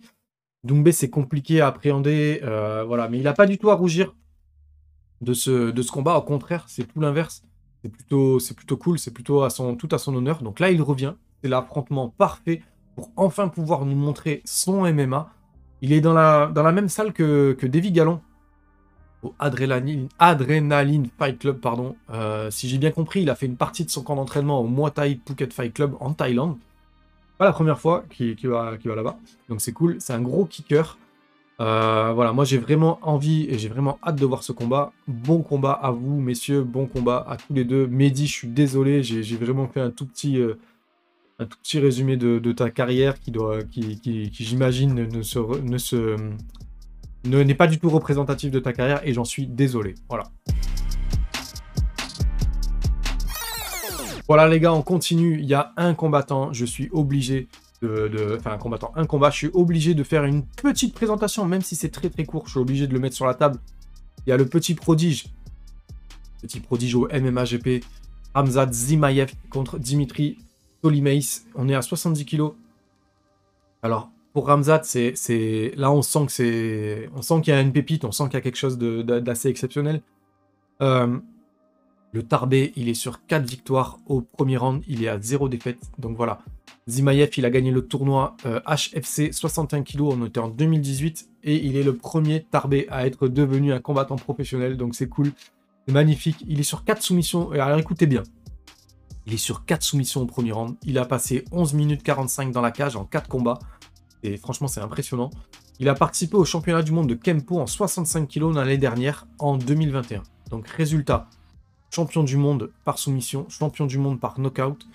Doumbé, 0.65 0.93
c'est 0.93 1.11
compliqué 1.11 1.61
à 1.61 1.67
appréhender, 1.67 2.41
euh, 2.45 2.85
voilà, 2.85 3.09
mais 3.09 3.19
il 3.19 3.25
n'a 3.25 3.33
pas 3.33 3.47
du 3.47 3.59
tout 3.59 3.71
à 3.71 3.75
rougir 3.75 4.15
de 5.21 5.35
ce, 5.35 5.91
combat. 5.91 6.17
Au 6.17 6.23
contraire, 6.23 6.65
c'est 6.69 6.85
tout 6.85 7.01
l'inverse. 7.01 7.43
C'est 7.83 7.89
plutôt, 7.89 8.39
plutôt 8.57 8.77
cool, 8.77 8.99
c'est 8.99 9.11
plutôt 9.11 9.47
tout 9.77 9.89
à 9.91 9.99
son 9.99 10.15
honneur. 10.15 10.43
Donc 10.43 10.61
là, 10.61 10.71
il 10.71 10.81
revient. 10.81 11.15
C'est 11.43 11.49
l'affrontement 11.49 12.11
parfait 12.11 12.63
pour 12.95 13.11
enfin 13.17 13.49
pouvoir 13.49 13.85
nous 13.85 13.97
montrer 13.97 14.43
son 14.45 14.83
MMA. 14.93 15.31
Il 15.81 15.93
est 15.93 16.01
dans 16.01 16.13
la, 16.13 16.73
même 16.73 16.89
salle 16.89 17.13
que, 17.13 17.57
que 17.59 17.67
Davy 17.67 17.91
Gallon, 17.91 18.21
au 19.25 19.35
Adrenaline, 19.41 20.09
Adrenaline 20.21 21.09
Fight 21.19 21.41
Club. 21.41 21.59
pardon. 21.59 21.97
Euh, 22.11 22.53
si 22.53 22.69
j'ai 22.69 22.79
bien 22.79 22.93
compris, 22.93 23.23
il 23.23 23.31
a 23.31 23.35
fait 23.35 23.47
une 23.47 23.57
partie 23.57 23.85
de 23.85 23.91
son 23.91 24.03
camp 24.03 24.15
d'entraînement 24.15 24.61
au 24.61 24.69
Muay 24.69 24.93
Thai 24.93 25.21
Phuket 25.27 25.53
Fight 25.53 25.75
Club 25.75 25.97
en 25.99 26.13
Thaïlande 26.13 26.57
la 27.45 27.53
première 27.53 27.81
fois 27.81 28.05
qu'il 28.11 28.37
va, 28.45 28.77
va 28.85 28.95
là-bas. 28.95 29.19
Donc 29.49 29.61
c'est 29.61 29.73
cool. 29.73 29.97
C'est 29.99 30.13
un 30.13 30.21
gros 30.21 30.45
kicker. 30.45 30.99
Euh, 31.61 32.13
voilà, 32.13 32.33
moi 32.33 32.45
j'ai 32.45 32.59
vraiment 32.59 32.99
envie 33.03 33.47
et 33.49 33.59
j'ai 33.59 33.69
vraiment 33.69 33.99
hâte 34.03 34.17
de 34.17 34.27
voir 34.27 34.43
ce 34.43 34.53
combat. 34.53 34.93
Bon 35.07 35.43
combat 35.43 35.73
à 35.73 35.91
vous, 35.91 36.21
messieurs. 36.21 36.63
Bon 36.63 36.87
combat 36.87 37.25
à 37.29 37.37
tous 37.37 37.53
les 37.53 37.65
deux. 37.65 37.87
Mehdi, 37.87 38.27
je 38.27 38.33
suis 38.33 38.49
désolé. 38.49 39.03
J'ai 39.03 39.37
vraiment 39.37 39.69
fait 39.69 39.81
un 39.81 39.91
tout 39.91 40.07
petit, 40.07 40.39
euh, 40.39 40.59
un 41.39 41.47
tout 41.47 41.59
petit 41.63 41.79
résumé 41.79 42.17
de, 42.17 42.53
ta 42.53 42.71
carrière 42.71 43.21
qui, 43.21 43.31
doit, 43.31 43.63
qui, 43.63 44.01
qui, 44.01 44.31
j'imagine, 44.33 44.95
ne 44.95 45.23
se, 45.23 45.39
ne 45.61 45.79
se, 45.79 46.17
n'est 47.25 47.55
pas 47.55 47.67
du 47.67 47.79
tout 47.79 47.91
représentatif 47.91 48.51
de 48.51 48.59
ta 48.59 48.73
carrière 48.73 49.01
et 49.07 49.13
j'en 49.13 49.25
suis 49.25 49.47
désolé. 49.47 49.95
Voilà. 50.09 50.25
Voilà 54.33 54.49
les 54.49 54.61
gars, 54.61 54.73
on 54.73 54.81
continue. 54.81 55.39
Il 55.41 55.45
y 55.45 55.53
a 55.53 55.75
un 55.77 55.93
combattant, 55.93 56.55
je 56.55 56.65
suis 56.65 56.89
obligé 56.91 57.49
de, 57.83 58.39
enfin 58.39 58.53
un 58.53 58.57
combattant, 58.57 58.91
un 58.97 59.05
combat, 59.05 59.29
je 59.29 59.37
suis 59.37 59.51
obligé 59.53 59.93
de 59.93 60.03
faire 60.03 60.25
une 60.25 60.43
petite 60.43 60.95
présentation, 60.95 61.45
même 61.45 61.61
si 61.61 61.77
c'est 61.77 61.91
très 61.91 62.09
très 62.09 62.25
court, 62.25 62.45
je 62.47 62.53
suis 62.53 62.59
obligé 62.59 62.87
de 62.87 62.95
le 62.95 62.99
mettre 62.99 63.15
sur 63.15 63.27
la 63.27 63.35
table. 63.35 63.59
Il 64.27 64.31
y 64.31 64.33
a 64.33 64.39
le 64.39 64.47
petit 64.47 64.75
prodige, 64.75 65.27
petit 66.41 66.61
prodige 66.61 66.95
au 66.95 67.09
MMA 67.13 67.45
GP, 67.45 67.85
Ramzat 68.35 68.73
Zimaev 68.73 69.35
contre 69.51 69.79
Dimitri 69.79 70.39
Tolimeis. 70.81 71.43
On 71.55 71.69
est 71.69 71.75
à 71.75 71.83
70 71.83 72.25
kg. 72.25 72.53
Alors, 73.83 74.09
pour 74.33 74.47
Ramzat, 74.47 74.81
c'est, 74.85 75.75
là 75.77 75.93
on 75.93 76.01
sent 76.01 76.25
que 76.25 76.33
c'est, 76.33 77.11
on 77.15 77.21
sent 77.21 77.43
qu'il 77.43 77.53
y 77.53 77.57
a 77.59 77.61
une 77.61 77.73
pépite, 77.75 78.07
on 78.07 78.13
sent 78.13 78.25
qu'il 78.29 78.35
y 78.35 78.37
a 78.39 78.41
quelque 78.41 78.57
chose 78.57 78.79
d'assez 78.79 79.51
exceptionnel. 79.51 80.01
Euh, 80.81 81.19
le 82.13 82.23
Tarbé, 82.23 82.73
il 82.77 82.89
est 82.89 82.95
sur 82.95 83.27
4 83.27 83.45
victoires 83.45 83.99
au 84.07 84.21
premier 84.21 84.57
round, 84.57 84.83
il 84.87 85.03
est 85.03 85.09
à 85.09 85.21
0 85.21 85.49
défaite. 85.49 85.79
Donc 85.99 86.17
voilà. 86.17 86.41
Zimaev, 86.89 87.31
il 87.37 87.45
a 87.45 87.51
gagné 87.51 87.71
le 87.71 87.87
tournoi 87.87 88.37
HFC 88.45 89.33
61 89.33 89.83
kg, 89.83 90.03
on 90.03 90.27
était 90.27 90.41
en 90.41 90.49
2018, 90.49 91.29
et 91.45 91.65
il 91.65 91.77
est 91.77 91.83
le 91.83 91.97
premier 91.97 92.43
Tarbé 92.43 92.87
à 92.91 93.07
être 93.07 93.29
devenu 93.29 93.73
un 93.73 93.81
combattant 93.81 94.17
professionnel, 94.17 94.77
donc 94.77 94.95
c'est 94.95 95.09
cool. 95.09 95.33
C'est 95.87 95.93
magnifique. 95.95 96.45
Il 96.47 96.61
est 96.61 96.65
sur 96.65 96.85
4 96.85 97.03
soumissions, 97.03 97.53
et 97.53 97.61
alors 97.61 97.79
écoutez 97.79 98.07
bien. 98.07 98.23
Il 99.27 99.35
est 99.35 99.39
sur 99.39 99.65
4 99.65 99.83
soumissions 99.83 100.23
au 100.23 100.27
premier 100.27 100.53
round. 100.53 100.77
Il 100.85 100.99
a 100.99 101.05
passé 101.05 101.45
11 101.53 101.75
minutes 101.75 102.03
45 102.03 102.53
dans 102.53 102.61
la 102.61 102.73
cage 102.73 102.97
en 102.97 103.05
4 103.05 103.29
combats. 103.29 103.59
Et 104.23 104.37
franchement, 104.37 104.69
c'est 104.69 104.81
impressionnant. 104.81 105.31
Il 105.79 105.89
a 105.89 105.95
participé 105.95 106.37
au 106.37 106.45
championnat 106.45 106.83
du 106.83 106.93
monde 106.93 107.09
de 107.09 107.15
Kempo 107.15 107.59
en 107.59 107.67
65 107.67 108.29
kg 108.29 108.55
l'année 108.55 108.79
dernière, 108.79 109.27
en 109.39 109.57
2021. 109.57 110.23
Donc 110.51 110.69
résultat, 110.69 111.29
champion 111.93 112.25
du 112.25 112.37
monde 112.37 112.71
par 112.85 112.99
soumission, 112.99 113.47
champion 113.49 113.87
du 113.87 113.99
monde 113.99 114.19
par 114.19 114.39
knockout, 114.39 114.87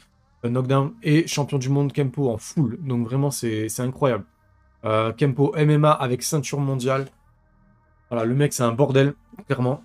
euh, 0.46 0.50
knockdown 0.50 0.94
et 1.04 1.27
champion 1.27 1.58
du 1.58 1.70
monde 1.70 1.94
Kempo 1.94 2.30
en 2.30 2.38
full. 2.38 2.80
Donc 2.82 3.08
vraiment, 3.08 3.32
c'est 3.32 3.80
incroyable. 3.80 4.25
Euh, 4.86 5.13
Kempo 5.13 5.54
MMA 5.58 5.92
avec 5.92 6.24
ceinture 6.24 6.60
mondiale. 6.60 7.08
Voilà, 8.10 8.25
le 8.25 8.36
mec, 8.36 8.54
c'est 8.54 8.63
un 8.63 8.72
bordel, 8.72 9.13
clairement. 9.48 9.84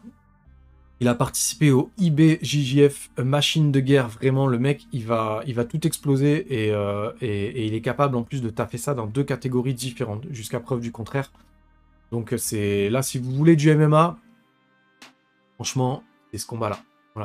Il 1.01 1.09
a 1.09 1.15
participé 1.15 1.73
au 1.73 1.91
IBJJF 1.99 3.11
Machine 3.19 3.73
de 3.73 3.81
guerre. 3.81 4.09
Vraiment, 4.09 4.47
le 4.47 4.59
mec, 4.59 4.87
il 4.93 5.05
va, 5.05 5.43
tout 5.69 5.85
exploser 5.87 6.47
euh, 6.51 7.13
et, 7.21 7.67
il 7.67 7.75
est 7.75 7.81
capable 7.81 8.17
en 8.17 8.23
plus 8.23 8.41
de 8.41 8.51
taffer 8.51 8.79
ça 8.79 8.95
dans 8.95 9.07
deux 9.07 9.25
catégories 9.25 9.75
différentes, 9.75 10.25
jusqu'à 10.31 10.61
preuve 10.61 10.81
du 10.81 10.93
contraire. 10.93 11.33
Donc 12.13 12.35
c'est 12.37 12.89
là, 12.91 13.03
si 13.03 13.19
vous 13.19 13.33
voulez 13.33 13.57
du 13.57 13.75
MMA, 13.75 14.17
franchement, 15.57 16.05
c'est 16.31 16.39
ce 16.39 16.47
combat-là. 16.47 16.79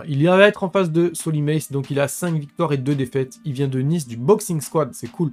Il 0.07 0.25
va 0.25 0.47
être 0.47 0.63
en 0.63 0.69
face 0.69 0.91
de 0.91 1.11
Solimace, 1.13 1.71
donc 1.71 1.89
il 1.91 1.99
a 1.99 2.07
5 2.07 2.35
victoires 2.35 2.73
et 2.73 2.77
2 2.77 2.95
défaites. 2.95 3.39
Il 3.45 3.53
vient 3.53 3.67
de 3.67 3.79
Nice, 3.79 4.07
du 4.07 4.17
Boxing 4.17 4.59
Squad, 4.61 4.93
c'est 4.93 5.07
cool. 5.07 5.31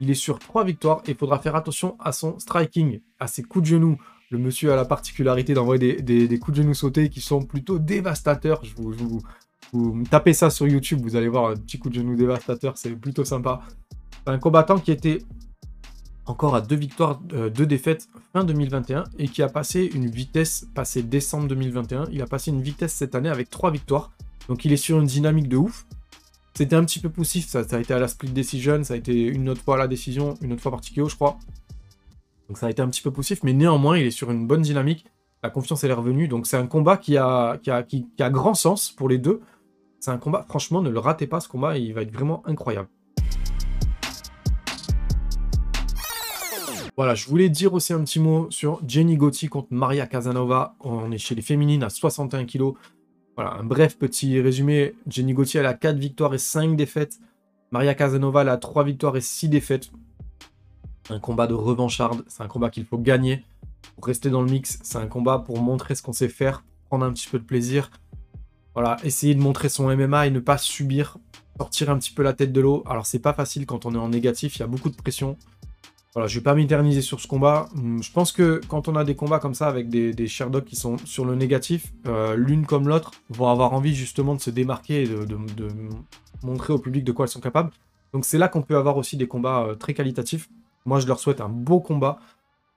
Il 0.00 0.10
est 0.10 0.14
sur 0.14 0.38
3 0.38 0.64
victoires 0.64 1.02
et 1.06 1.12
il 1.12 1.16
faudra 1.16 1.38
faire 1.38 1.54
attention 1.54 1.96
à 2.00 2.12
son 2.12 2.38
striking, 2.38 3.00
à 3.20 3.28
ses 3.28 3.42
coups 3.42 3.62
de 3.62 3.68
genoux, 3.68 3.98
le 4.34 4.40
monsieur 4.40 4.72
a 4.72 4.76
la 4.76 4.84
particularité 4.84 5.54
d'envoyer 5.54 6.02
des, 6.02 6.38
coups 6.40 6.56
de 6.58 6.62
genoux 6.62 6.74
sautés 6.74 7.08
qui 7.08 7.20
sont 7.20 7.42
plutôt 7.42 7.78
dévastateurs. 7.78 8.64
Je 8.64 8.74
vous, 8.74 10.02
tapez 10.10 10.32
ça 10.32 10.50
sur 10.50 10.66
YouTube, 10.66 11.00
vous 11.02 11.14
allez 11.14 11.28
voir 11.28 11.50
un 11.50 11.56
petit 11.56 11.78
coup 11.78 11.88
de 11.88 11.94
genou 11.94 12.16
dévastateur, 12.16 12.76
c'est 12.76 12.90
plutôt 12.90 13.24
sympa. 13.24 13.60
Un 14.26 14.38
combattant 14.38 14.78
qui 14.78 14.90
était 14.90 15.18
encore 16.26 16.54
à 16.54 16.60
deux 16.60 16.76
victoires, 16.76 17.20
euh, 17.32 17.50
deux 17.50 17.66
défaites 17.66 18.08
fin 18.32 18.44
2021 18.44 19.04
et 19.18 19.28
qui 19.28 19.42
a 19.42 19.48
passé 19.48 19.90
une 19.94 20.08
vitesse, 20.08 20.66
passé 20.74 21.02
décembre 21.02 21.48
2021, 21.48 22.06
il 22.12 22.22
a 22.22 22.26
passé 22.26 22.50
une 22.50 22.62
vitesse 22.62 22.92
cette 22.92 23.14
année 23.14 23.28
avec 23.28 23.50
trois 23.50 23.70
victoires. 23.70 24.10
Donc 24.48 24.64
il 24.64 24.72
est 24.72 24.78
sur 24.78 25.00
une 25.00 25.06
dynamique 25.06 25.48
de 25.48 25.56
ouf. 25.56 25.86
C'était 26.54 26.76
un 26.76 26.84
petit 26.84 27.00
peu 27.00 27.08
poussif, 27.08 27.46
ça, 27.46 27.64
a 27.68 27.78
été 27.80 27.92
à 27.92 27.98
la 27.98 28.08
split 28.08 28.30
decision, 28.30 28.84
ça 28.84 28.94
a 28.94 28.96
été 28.96 29.22
une 29.22 29.48
autre 29.48 29.60
fois 29.60 29.74
à 29.74 29.78
la 29.78 29.88
décision, 29.88 30.34
une 30.40 30.52
autre 30.52 30.62
fois 30.62 30.70
par 30.70 30.80
TKO 30.80 31.08
je 31.08 31.16
crois. 31.16 31.38
Donc 32.48 32.58
ça 32.58 32.66
a 32.66 32.70
été 32.70 32.82
un 32.82 32.88
petit 32.88 33.02
peu 33.02 33.10
poussif, 33.10 33.42
mais 33.42 33.52
néanmoins, 33.52 33.98
il 33.98 34.06
est 34.06 34.10
sur 34.10 34.30
une 34.30 34.46
bonne 34.46 34.62
dynamique. 34.62 35.06
La 35.42 35.50
confiance, 35.50 35.84
elle 35.84 35.90
est 35.90 35.94
revenue. 35.94 36.28
Donc 36.28 36.46
c'est 36.46 36.56
un 36.56 36.66
combat 36.66 36.96
qui 36.96 37.16
a, 37.16 37.58
qui, 37.62 37.70
a, 37.70 37.82
qui, 37.82 38.06
a 38.18 38.30
grand 38.30 38.54
sens 38.54 38.90
pour 38.90 39.08
les 39.08 39.18
deux. 39.18 39.40
C'est 40.00 40.10
un 40.10 40.18
combat, 40.18 40.44
franchement, 40.48 40.82
ne 40.82 40.90
le 40.90 40.98
ratez 40.98 41.26
pas 41.26 41.40
ce 41.40 41.48
combat, 41.48 41.78
il 41.78 41.92
va 41.94 42.02
être 42.02 42.12
vraiment 42.12 42.46
incroyable. 42.46 42.88
Voilà, 46.96 47.14
je 47.14 47.26
voulais 47.26 47.48
dire 47.48 47.74
aussi 47.74 47.92
un 47.92 48.04
petit 48.04 48.20
mot 48.20 48.46
sur 48.50 48.80
Jenny 48.86 49.16
Gotti 49.16 49.48
contre 49.48 49.68
Maria 49.70 50.06
Casanova. 50.06 50.76
On 50.80 51.10
est 51.10 51.18
chez 51.18 51.34
les 51.34 51.42
féminines 51.42 51.82
à 51.82 51.90
61 51.90 52.44
kg. 52.44 52.72
Voilà, 53.36 53.54
un 53.54 53.64
bref 53.64 53.98
petit 53.98 54.40
résumé. 54.40 54.94
Jenny 55.08 55.32
Gotti, 55.32 55.58
elle 55.58 55.66
a 55.66 55.74
4 55.74 55.96
victoires 55.96 56.34
et 56.34 56.38
5 56.38 56.76
défaites. 56.76 57.18
Maria 57.72 57.94
Casanova, 57.94 58.42
elle 58.42 58.48
a 58.48 58.56
3 58.56 58.84
victoires 58.84 59.16
et 59.16 59.20
6 59.20 59.48
défaites 59.48 59.90
un 61.10 61.18
combat 61.18 61.46
de 61.46 61.54
revancharde, 61.54 62.24
c'est 62.28 62.42
un 62.42 62.48
combat 62.48 62.70
qu'il 62.70 62.84
faut 62.84 62.98
gagner 62.98 63.44
pour 63.94 64.06
rester 64.06 64.30
dans 64.30 64.42
le 64.42 64.50
mix, 64.50 64.78
c'est 64.82 64.98
un 64.98 65.06
combat 65.06 65.38
pour 65.38 65.60
montrer 65.60 65.94
ce 65.94 66.02
qu'on 66.02 66.12
sait 66.12 66.28
faire, 66.28 66.64
prendre 66.86 67.04
un 67.04 67.12
petit 67.12 67.28
peu 67.28 67.38
de 67.38 67.44
plaisir. 67.44 67.90
Voilà, 68.74 68.96
essayer 69.04 69.34
de 69.34 69.40
montrer 69.40 69.68
son 69.68 69.94
MMA 69.94 70.26
et 70.26 70.30
ne 70.30 70.40
pas 70.40 70.58
subir, 70.58 71.18
sortir 71.58 71.90
un 71.90 71.98
petit 71.98 72.10
peu 72.10 72.22
la 72.22 72.32
tête 72.32 72.52
de 72.52 72.60
l'eau. 72.60 72.82
Alors 72.86 73.06
c'est 73.06 73.20
pas 73.20 73.32
facile 73.32 73.66
quand 73.66 73.86
on 73.86 73.94
est 73.94 73.98
en 73.98 74.08
négatif, 74.08 74.56
il 74.56 74.60
y 74.60 74.62
a 74.62 74.66
beaucoup 74.66 74.90
de 74.90 74.96
pression. 74.96 75.36
Voilà, 76.14 76.28
je 76.28 76.38
vais 76.38 76.44
pas 76.44 76.54
m'éterniser 76.54 77.02
sur 77.02 77.18
ce 77.20 77.26
combat. 77.26 77.66
Hum, 77.76 78.02
je 78.02 78.12
pense 78.12 78.30
que 78.30 78.60
quand 78.68 78.86
on 78.86 78.94
a 78.94 79.04
des 79.04 79.16
combats 79.16 79.40
comme 79.40 79.54
ça 79.54 79.66
avec 79.66 79.88
des, 79.88 80.12
des 80.12 80.26
qui 80.64 80.76
sont 80.76 80.96
sur 80.98 81.24
le 81.24 81.34
négatif, 81.34 81.92
euh, 82.06 82.36
l'une 82.36 82.66
comme 82.66 82.88
l'autre 82.88 83.10
vont 83.30 83.48
avoir 83.48 83.72
envie 83.72 83.94
justement 83.94 84.36
de 84.36 84.40
se 84.40 84.50
démarquer 84.50 85.02
et 85.02 85.08
de, 85.08 85.36
montrer 86.44 86.72
au 86.72 86.78
public 86.78 87.04
de 87.04 87.10
quoi 87.10 87.24
elles 87.24 87.30
sont 87.30 87.40
capables. 87.40 87.70
Donc 88.12 88.24
c'est 88.24 88.38
là 88.38 88.48
qu'on 88.48 88.62
peut 88.62 88.76
avoir 88.76 88.96
aussi 88.96 89.16
des 89.16 89.26
combats 89.26 89.64
euh, 89.64 89.74
très 89.74 89.92
qualitatifs. 89.92 90.48
Moi, 90.86 91.00
je 91.00 91.06
leur 91.08 91.18
souhaite 91.18 91.40
un 91.40 91.48
beau 91.48 91.80
combat. 91.80 92.20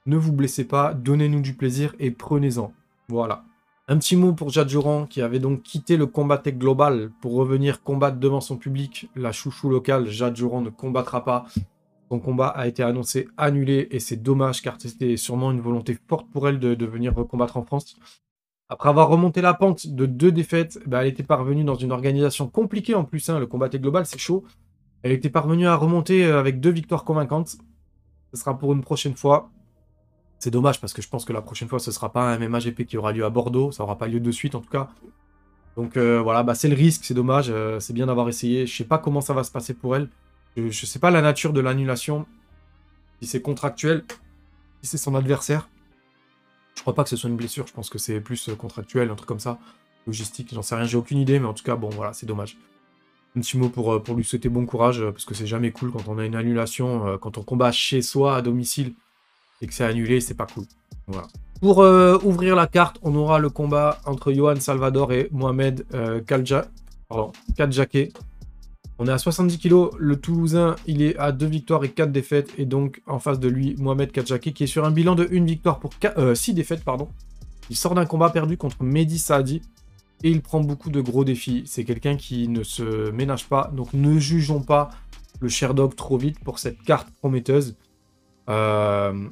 Ne 0.07 0.17
vous 0.17 0.31
blessez 0.31 0.63
pas, 0.63 0.93
donnez-nous 0.93 1.41
du 1.41 1.53
plaisir 1.53 1.93
et 1.99 2.09
prenez-en. 2.09 2.73
Voilà. 3.09 3.43
Un 3.87 3.97
petit 3.97 4.15
mot 4.15 4.33
pour 4.33 4.49
Jad 4.49 4.69
qui 5.09 5.21
avait 5.21 5.39
donc 5.39 5.61
quitté 5.63 5.95
le 5.95 6.07
combat 6.07 6.37
tech 6.37 6.55
global 6.55 7.11
pour 7.21 7.33
revenir 7.35 7.83
combattre 7.83 8.17
devant 8.17 8.41
son 8.41 8.57
public. 8.57 9.09
La 9.15 9.31
chouchou 9.31 9.69
locale, 9.69 10.07
Jad 10.07 10.39
ne 10.41 10.69
combattra 10.69 11.23
pas. 11.23 11.45
Son 12.09 12.19
combat 12.19 12.47
a 12.47 12.67
été 12.67 12.83
annoncé 12.83 13.27
annulé 13.37 13.87
et 13.91 13.99
c'est 13.99 14.15
dommage 14.15 14.61
car 14.61 14.75
c'était 14.79 15.17
sûrement 15.17 15.51
une 15.51 15.59
volonté 15.59 15.97
forte 16.07 16.29
pour 16.31 16.47
elle 16.47 16.59
de, 16.59 16.85
venir 16.85 17.13
recombattre 17.13 17.57
en 17.57 17.63
France. 17.63 17.97
Après 18.69 18.89
avoir 18.89 19.09
remonté 19.09 19.41
la 19.41 19.53
pente 19.53 19.87
de 19.87 20.05
deux 20.05 20.31
défaites, 20.31 20.79
bah, 20.85 21.01
elle 21.01 21.07
était 21.07 21.23
parvenue 21.23 21.63
dans 21.63 21.75
une 21.75 21.91
organisation 21.91 22.47
compliquée 22.47 22.95
en 22.95 23.03
plus. 23.03 23.29
Hein. 23.29 23.39
le 23.39 23.47
combat 23.47 23.69
tech 23.69 23.81
global, 23.81 24.05
c'est 24.05 24.19
chaud. 24.19 24.43
Elle 25.03 25.11
était 25.11 25.29
parvenue 25.29 25.67
à 25.67 25.75
remonter 25.75 26.25
euh, 26.25 26.39
avec 26.39 26.59
deux 26.59 26.71
victoires 26.71 27.03
convaincantes. 27.03 27.57
Ce 28.33 28.39
sera 28.39 28.57
pour 28.57 28.73
une 28.73 28.81
prochaine 28.81 29.15
fois. 29.15 29.49
C'est 30.39 30.51
dommage 30.51 30.79
parce 30.79 30.93
que 30.93 31.01
je 31.01 31.09
pense 31.09 31.25
que 31.25 31.33
la 31.33 31.41
prochaine 31.41 31.67
fois, 31.67 31.79
ce 31.79 31.91
sera 31.91 32.11
pas 32.11 32.33
un 32.33 32.37
MMAGP 32.39 32.85
qui 32.85 32.97
aura 32.97 33.11
lieu 33.11 33.25
à 33.25 33.29
Bordeaux. 33.29 33.71
Ça 33.71 33.83
aura 33.83 33.97
pas 33.97 34.07
lieu 34.07 34.19
de 34.19 34.31
suite 34.31 34.55
en 34.55 34.61
tout 34.61 34.69
cas. 34.69 34.89
Donc 35.75 35.95
euh, 35.95 36.21
voilà, 36.21 36.43
bah, 36.43 36.55
c'est 36.55 36.67
le 36.67 36.75
risque, 36.75 37.05
c'est 37.05 37.13
dommage. 37.13 37.47
Euh, 37.49 37.79
c'est 37.79 37.93
bien 37.93 38.07
d'avoir 38.07 38.27
essayé. 38.29 38.65
Je 38.65 38.75
sais 38.75 38.83
pas 38.83 38.97
comment 38.97 39.21
ça 39.21 39.33
va 39.33 39.43
se 39.43 39.51
passer 39.51 39.73
pour 39.73 39.95
elle. 39.95 40.09
Je, 40.57 40.63
ne 40.63 40.71
sais 40.71 40.99
pas 40.99 41.11
la 41.11 41.21
nature 41.21 41.53
de 41.53 41.61
l'annulation. 41.61 42.25
Si 43.21 43.27
c'est 43.27 43.41
contractuel, 43.41 44.03
si 44.81 44.89
c'est 44.89 44.97
son 44.97 45.15
adversaire. 45.15 45.69
Je 46.75 46.81
crois 46.81 46.93
pas 46.93 47.03
que 47.03 47.09
ce 47.09 47.15
soit 47.15 47.29
une 47.29 47.37
blessure. 47.37 47.65
Je 47.67 47.73
pense 47.73 47.89
que 47.89 47.97
c'est 47.97 48.19
plus 48.19 48.49
euh, 48.49 48.55
contractuel, 48.55 49.09
un 49.09 49.15
truc 49.15 49.27
comme 49.27 49.39
ça. 49.39 49.59
Logistique, 50.05 50.53
j'en 50.53 50.61
sais 50.61 50.75
rien, 50.75 50.85
j'ai 50.85 50.97
aucune 50.97 51.17
idée. 51.17 51.39
Mais 51.39 51.47
en 51.47 51.53
tout 51.53 51.63
cas, 51.63 51.75
bon 51.75 51.89
voilà, 51.89 52.13
c'est 52.13 52.25
dommage 52.25 52.57
un 53.35 53.41
petit 53.41 53.57
mot 53.57 53.69
pour, 53.69 54.01
pour 54.01 54.15
lui 54.15 54.23
souhaiter 54.23 54.49
bon 54.49 54.65
courage, 54.65 54.99
parce 54.99 55.25
que 55.25 55.35
c'est 55.35 55.45
jamais 55.45 55.71
cool 55.71 55.91
quand 55.91 56.07
on 56.07 56.17
a 56.17 56.25
une 56.25 56.35
annulation, 56.35 57.19
quand 57.19 57.37
on 57.37 57.43
combat 57.43 57.71
chez 57.71 58.01
soi, 58.01 58.35
à 58.35 58.41
domicile, 58.41 58.93
et 59.61 59.67
que 59.67 59.73
c'est 59.75 59.83
annulé, 59.83 60.21
c'est 60.21 60.33
pas 60.33 60.47
cool. 60.47 60.63
Voilà. 61.07 61.27
Pour 61.61 61.81
euh, 61.81 62.19
ouvrir 62.23 62.55
la 62.55 62.67
carte, 62.67 62.99
on 63.01 63.15
aura 63.15 63.39
le 63.39 63.49
combat 63.49 63.99
entre 64.05 64.31
Johan 64.31 64.59
Salvador 64.59 65.11
et 65.11 65.27
Mohamed 65.31 65.85
euh, 65.93 66.21
Kadjake. 66.21 68.13
On 68.99 69.07
est 69.07 69.11
à 69.11 69.17
70 69.17 69.59
kg. 69.59 69.89
Le 69.97 70.15
Toulousain, 70.15 70.75
il 70.87 71.01
est 71.01 71.17
à 71.17 71.31
2 71.31 71.45
victoires 71.45 71.83
et 71.83 71.89
4 71.89 72.11
défaites. 72.11 72.51
Et 72.57 72.65
donc, 72.65 73.01
en 73.05 73.19
face 73.19 73.39
de 73.39 73.47
lui, 73.47 73.75
Mohamed 73.77 74.11
Kadjake, 74.11 74.53
qui 74.53 74.63
est 74.63 74.67
sur 74.67 74.85
un 74.85 74.91
bilan 74.91 75.15
de 75.15 75.27
1 75.31 75.45
victoire 75.45 75.79
pour 75.79 75.91
6 75.93 76.07
euh, 76.17 76.53
défaites. 76.53 76.83
pardon. 76.83 77.09
Il 77.69 77.75
sort 77.75 77.95
d'un 77.95 78.05
combat 78.05 78.29
perdu 78.29 78.57
contre 78.57 78.83
Mehdi 78.83 79.19
Saadi 79.19 79.61
et 80.23 80.31
il 80.31 80.41
prend 80.41 80.61
beaucoup 80.61 80.89
de 80.89 81.01
gros 81.01 81.23
défis. 81.23 81.63
C'est 81.65 81.83
quelqu'un 81.83 82.15
qui 82.15 82.47
ne 82.47 82.63
se 82.63 83.11
ménage 83.11 83.47
pas, 83.47 83.69
donc 83.73 83.93
ne 83.93 84.17
jugeons 84.19 84.61
pas 84.61 84.89
le 85.39 85.49
Sherdog 85.49 85.95
trop 85.95 86.17
vite 86.17 86.39
pour 86.39 86.59
cette 86.59 86.81
carte 86.81 87.09
prometteuse. 87.19 87.75
Euh, 88.49 89.27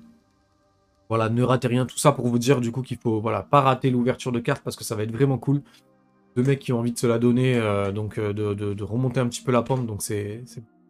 voilà, 1.10 1.30
ne 1.30 1.44
ratez 1.44 1.68
rien, 1.68 1.86
tout 1.86 1.98
ça 1.98 2.12
pour 2.12 2.28
vous 2.28 2.40
dire 2.40 2.62
du 2.62 2.72
coup 2.72 2.82
qu'il 2.82 2.98
faut 2.98 3.20
voilà, 3.22 3.42
pas 3.42 3.62
rater 3.62 3.90
l'ouverture 3.90 4.32
de 4.32 4.40
carte 4.40 4.62
parce 4.64 4.76
que 4.76 4.84
ça 4.84 4.96
va 4.96 5.04
être 5.04 5.12
vraiment 5.12 5.38
cool. 5.38 5.62
Deux 6.36 6.44
mecs 6.44 6.60
qui 6.60 6.74
ont 6.74 6.80
envie 6.80 6.92
de 6.92 6.98
se 6.98 7.08
la 7.08 7.18
donner, 7.18 7.56
euh, 7.56 7.92
donc 7.92 8.18
euh, 8.18 8.34
de, 8.34 8.84
remonter 8.84 9.22
un 9.22 9.28
petit 9.28 9.42
peu 9.42 9.54
la 9.54 9.62
pente, 9.62 9.86
donc 9.86 10.02
c'est 10.02 10.44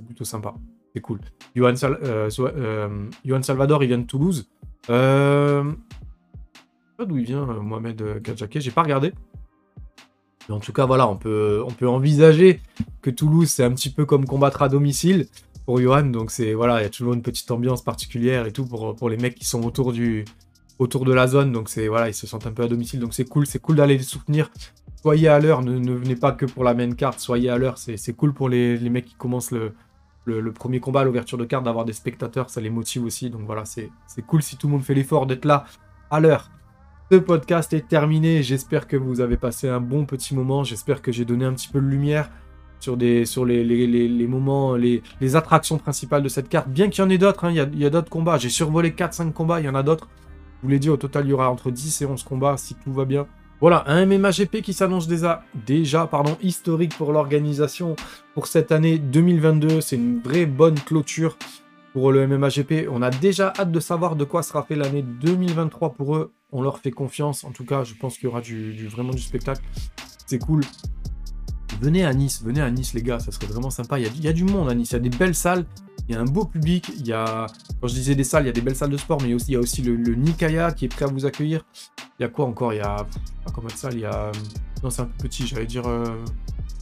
plutôt 0.05 0.25
sympa. 0.25 0.55
C'est 0.93 1.01
cool. 1.01 1.19
Johan, 1.55 1.75
Salvador, 1.75 3.83
il 3.83 3.87
vient 3.87 3.97
de 3.97 4.05
Toulouse. 4.05 4.49
Euh... 4.89 5.71
Sais 5.71 6.97
pas 6.97 7.05
d'où 7.05 7.17
il 7.17 7.25
vient, 7.25 7.45
Mohamed 7.45 8.21
Kadjake, 8.23 8.59
j'ai 8.59 8.71
pas 8.71 8.83
regardé. 8.83 9.13
Mais 10.47 10.55
en 10.55 10.59
tout 10.59 10.73
cas, 10.73 10.85
voilà, 10.85 11.07
on 11.07 11.17
peut, 11.17 11.63
envisager 11.83 12.61
que 13.01 13.09
Toulouse, 13.09 13.49
c'est 13.49 13.63
un 13.63 13.71
petit 13.71 13.89
peu 13.89 14.05
comme 14.05 14.25
combattre 14.25 14.61
à 14.61 14.69
domicile. 14.69 15.27
pour 15.65 15.79
Johan. 15.79 16.05
Donc 16.05 16.31
c'est 16.31 16.53
voilà, 16.53 16.79
il 16.79 16.83
y 16.83 16.87
a 16.87 16.89
toujours 16.89 17.13
une 17.13 17.21
petite 17.21 17.49
ambiance 17.51 17.83
particulière 17.83 18.45
et 18.45 18.51
tout 18.51 18.65
pour, 18.65 19.09
les 19.09 19.17
mecs 19.17 19.35
qui 19.35 19.45
sont 19.45 19.63
autour 19.63 19.93
autour 20.79 21.05
de 21.05 21.13
la 21.13 21.27
zone. 21.27 21.51
Donc 21.51 21.69
c'est 21.69 21.87
voilà, 21.87 22.09
ils 22.09 22.13
se 22.13 22.25
sentent 22.25 22.47
un 22.47 22.51
peu 22.51 22.63
à 22.63 22.67
domicile. 22.67 22.99
Donc 22.99 23.13
c'est 23.13 23.25
cool, 23.25 23.45
c'est 23.45 23.59
cool 23.59 23.75
d'aller 23.75 23.97
les 23.97 24.03
soutenir. 24.03 24.49
Soyez 25.05 25.27
à 25.27 25.39
l'heure, 25.39 25.61
ne, 25.61 25.93
venez 25.93 26.15
pas 26.15 26.31
que 26.31 26.47
pour 26.47 26.63
la 26.63 26.73
main 26.73 26.91
carte, 26.93 27.19
soyez 27.19 27.51
à 27.51 27.59
l'heure. 27.59 27.77
C'est 27.77 28.13
cool 28.13 28.33
pour 28.33 28.49
les, 28.49 28.79
mecs 28.89 29.05
qui 29.05 29.13
commencent 29.13 29.51
le, 29.51 29.71
premier 30.51 30.79
combat, 30.79 31.03
l'ouverture 31.03 31.37
de 31.37 31.45
carte, 31.45 31.63
d'avoir 31.63 31.85
des 31.85 31.93
spectateurs, 31.93 32.49
ça 32.49 32.59
les 32.59 32.71
motive 32.71 33.05
aussi. 33.05 33.29
Donc 33.29 33.41
voilà, 33.45 33.65
c'est 33.65 33.91
cool 34.25 34.41
si 34.41 34.57
tout 34.57 34.65
le 34.65 34.73
monde 34.73 34.81
fait 34.81 34.95
l'effort 34.95 35.27
d'être 35.27 35.45
là 35.45 35.65
à 36.09 36.19
l'heure. 36.19 36.49
Ce 37.11 37.17
podcast 37.17 37.71
est 37.73 37.87
terminé. 37.87 38.41
J'espère 38.41 38.87
que 38.87 38.97
vous 38.97 39.21
avez 39.21 39.37
passé 39.37 39.69
un 39.69 39.79
bon 39.79 40.05
petit 40.05 40.33
moment. 40.33 40.63
J'espère 40.63 41.03
que 41.03 41.11
j'ai 41.11 41.23
donné 41.23 41.45
un 41.45 41.53
petit 41.53 41.69
peu 41.69 41.81
de 41.81 41.85
lumière 41.85 42.31
sur, 42.79 42.95
les, 42.95 44.27
moments, 44.27 44.75
les, 44.75 45.03
attractions 45.35 45.77
principales 45.77 46.23
de 46.23 46.29
cette 46.29 46.49
carte. 46.49 46.67
Bien 46.67 46.89
qu'il 46.89 47.03
y 47.03 47.05
en 47.05 47.11
ait 47.11 47.19
d'autres, 47.19 47.45
hein, 47.45 47.51
il 47.51 47.79
y 47.79 47.85
a, 47.85 47.89
d'autres 47.91 48.09
combats. 48.09 48.39
J'ai 48.39 48.49
survolé 48.49 48.89
4-5 48.89 49.33
combats, 49.33 49.59
il 49.59 49.67
y 49.67 49.69
en 49.69 49.75
a 49.75 49.83
d'autres. 49.83 50.09
Je 50.61 50.63
vous 50.63 50.69
l'ai 50.69 50.79
dit, 50.79 50.89
au 50.89 50.97
total, 50.97 51.27
il 51.27 51.29
y 51.29 51.33
aura 51.33 51.51
entre 51.51 51.69
10 51.69 52.01
et 52.01 52.05
11 52.07 52.23
combats 52.23 52.57
si 52.57 52.73
tout 52.73 52.91
va 52.91 53.05
bien. 53.05 53.27
Voilà, 53.65 53.83
un 53.87 54.05
MMAGP 54.05 54.61
qui 54.61 54.73
s'annonce 54.73 55.07
déjà, 55.07 55.41
déjà 55.65 56.05
pardon, 56.05 56.37
historique 56.43 56.95
pour 56.95 57.11
l'organisation 57.11 57.95
pour 58.35 58.45
cette 58.45 58.71
année 58.71 58.99
2022. 58.99 59.81
C'est 59.81 59.95
une 59.95 60.19
vraie 60.19 60.45
bonne 60.45 60.79
clôture 60.79 61.35
pour 61.91 62.11
le 62.11 62.27
MMAGP. 62.27 62.87
On 62.91 63.01
a 63.01 63.09
déjà 63.09 63.53
hâte 63.57 63.71
de 63.71 63.79
savoir 63.79 64.15
de 64.17 64.23
quoi 64.23 64.43
sera 64.43 64.61
fait 64.61 64.75
l'année 64.75 65.01
2023 65.01 65.93
pour 65.93 66.15
eux. 66.15 66.31
On 66.51 66.61
leur 66.61 66.77
fait 66.77 66.91
confiance. 66.91 67.43
En 67.43 67.49
tout 67.49 67.65
cas, 67.65 67.83
je 67.83 67.95
pense 67.95 68.19
qu'il 68.19 68.25
y 68.25 68.27
aura 68.27 68.41
du, 68.41 68.87
vraiment 68.87 69.09
du 69.09 69.21
spectacle. 69.23 69.63
C'est 70.27 70.37
cool. 70.37 70.61
Venez 71.81 72.05
à 72.05 72.13
Nice, 72.13 72.43
venez 72.43 72.61
à 72.61 72.69
Nice 72.69 72.93
les 72.93 73.01
gars, 73.01 73.17
ça 73.17 73.31
serait 73.31 73.47
vraiment 73.47 73.71
sympa. 73.71 73.97
Il 73.97 74.23
y, 74.23 74.27
a, 74.27 74.33
du 74.33 74.43
monde 74.43 74.69
à 74.69 74.75
Nice, 74.75 74.91
il 74.91 74.93
y 74.93 74.97
a 74.97 74.99
des 74.99 75.09
belles 75.09 75.33
salles, 75.33 75.65
il 76.07 76.13
y 76.15 76.17
a 76.17 76.21
un 76.21 76.25
beau 76.25 76.45
public, 76.45 76.91
il 76.99 77.07
y 77.07 77.13
a, 77.13 77.47
quand 77.81 77.87
je 77.87 77.93
disais 77.93 78.15
des 78.15 78.23
salles, 78.23 78.43
il 78.43 78.47
y 78.47 78.49
a 78.49 78.53
des 78.53 78.61
belles 78.61 78.75
salles 78.75 78.91
de 78.91 78.97
sport, 78.97 79.19
mais 79.21 79.33
aussi, 79.33 79.47
il 79.49 79.53
y 79.53 79.57
a 79.57 79.59
aussi 79.59 79.81
le, 79.81 79.95
Nikaya 80.15 80.71
qui 80.71 80.85
est 80.85 80.87
prêt 80.87 81.05
à 81.05 81.07
vous 81.07 81.25
accueillir. 81.25 81.65
Il 82.19 82.23
y 82.23 82.25
a 82.25 82.29
quoi 82.29 82.45
encore? 82.45 82.73
Il 82.73 82.77
y 82.77 82.81
a, 82.81 82.97
pas 83.43 83.51
combien 83.53 83.73
de 83.73 83.77
salles 83.77 83.95
Il 83.95 84.01
y 84.01 84.05
a, 84.05 84.31
non 84.83 84.89
c'est 84.89 85.01
un 85.01 85.05
peu 85.05 85.27
petit, 85.27 85.47
j'allais 85.47 85.65
dire, 85.65 85.87
euh, 85.87 86.05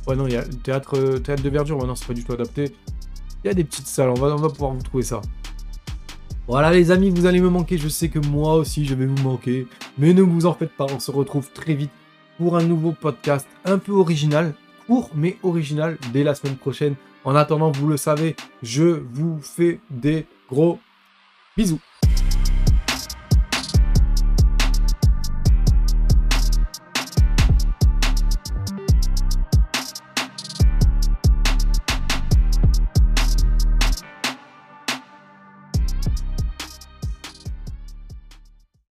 ouais 0.07 0.15
non, 0.15 0.27
il 0.27 0.33
y 0.33 0.35
a 0.35 0.43
le 0.43 0.53
théâtre, 0.53 0.97
euh, 0.97 1.19
théâtre 1.19 1.41
de 1.41 1.49
verdure, 1.49 1.77
ouais 1.77 1.87
non 1.87 1.95
c'est 1.95 2.07
pas 2.07 2.13
du 2.13 2.23
tout 2.23 2.33
adapté. 2.33 2.75
Il 3.43 3.47
y 3.47 3.49
a 3.49 3.53
des 3.53 3.63
petites 3.63 3.87
salles, 3.87 4.09
on 4.09 4.13
va, 4.13 4.27
on 4.27 4.37
va 4.37 4.49
pouvoir 4.49 4.73
vous 4.73 4.81
trouver 4.81 5.03
ça. 5.03 5.21
Voilà 6.47 6.71
les 6.71 6.91
amis, 6.91 7.09
vous 7.09 7.25
allez 7.25 7.39
me 7.39 7.49
manquer, 7.49 7.77
je 7.77 7.87
sais 7.87 8.09
que 8.09 8.19
moi 8.19 8.55
aussi 8.55 8.85
je 8.85 8.95
vais 8.95 9.05
vous 9.05 9.23
manquer, 9.23 9.65
mais 9.97 10.13
ne 10.13 10.21
vous 10.21 10.45
en 10.45 10.53
faites 10.53 10.75
pas, 10.75 10.85
on 10.93 10.99
se 10.99 11.11
retrouve 11.11 11.49
très 11.51 11.73
vite 11.73 11.91
pour 12.37 12.57
un 12.57 12.63
nouveau 12.63 12.91
podcast 12.91 13.47
un 13.63 13.77
peu 13.77 13.93
original, 13.93 14.53
court 14.87 15.09
mais 15.15 15.37
original 15.43 15.97
dès 16.11 16.23
la 16.23 16.35
semaine 16.35 16.57
prochaine. 16.57 16.95
En 17.23 17.35
attendant, 17.35 17.71
vous 17.71 17.87
le 17.87 17.97
savez, 17.97 18.35
je 18.61 19.01
vous 19.13 19.39
fais 19.41 19.79
des 19.89 20.25
gros 20.49 20.79
bisous. 21.55 21.79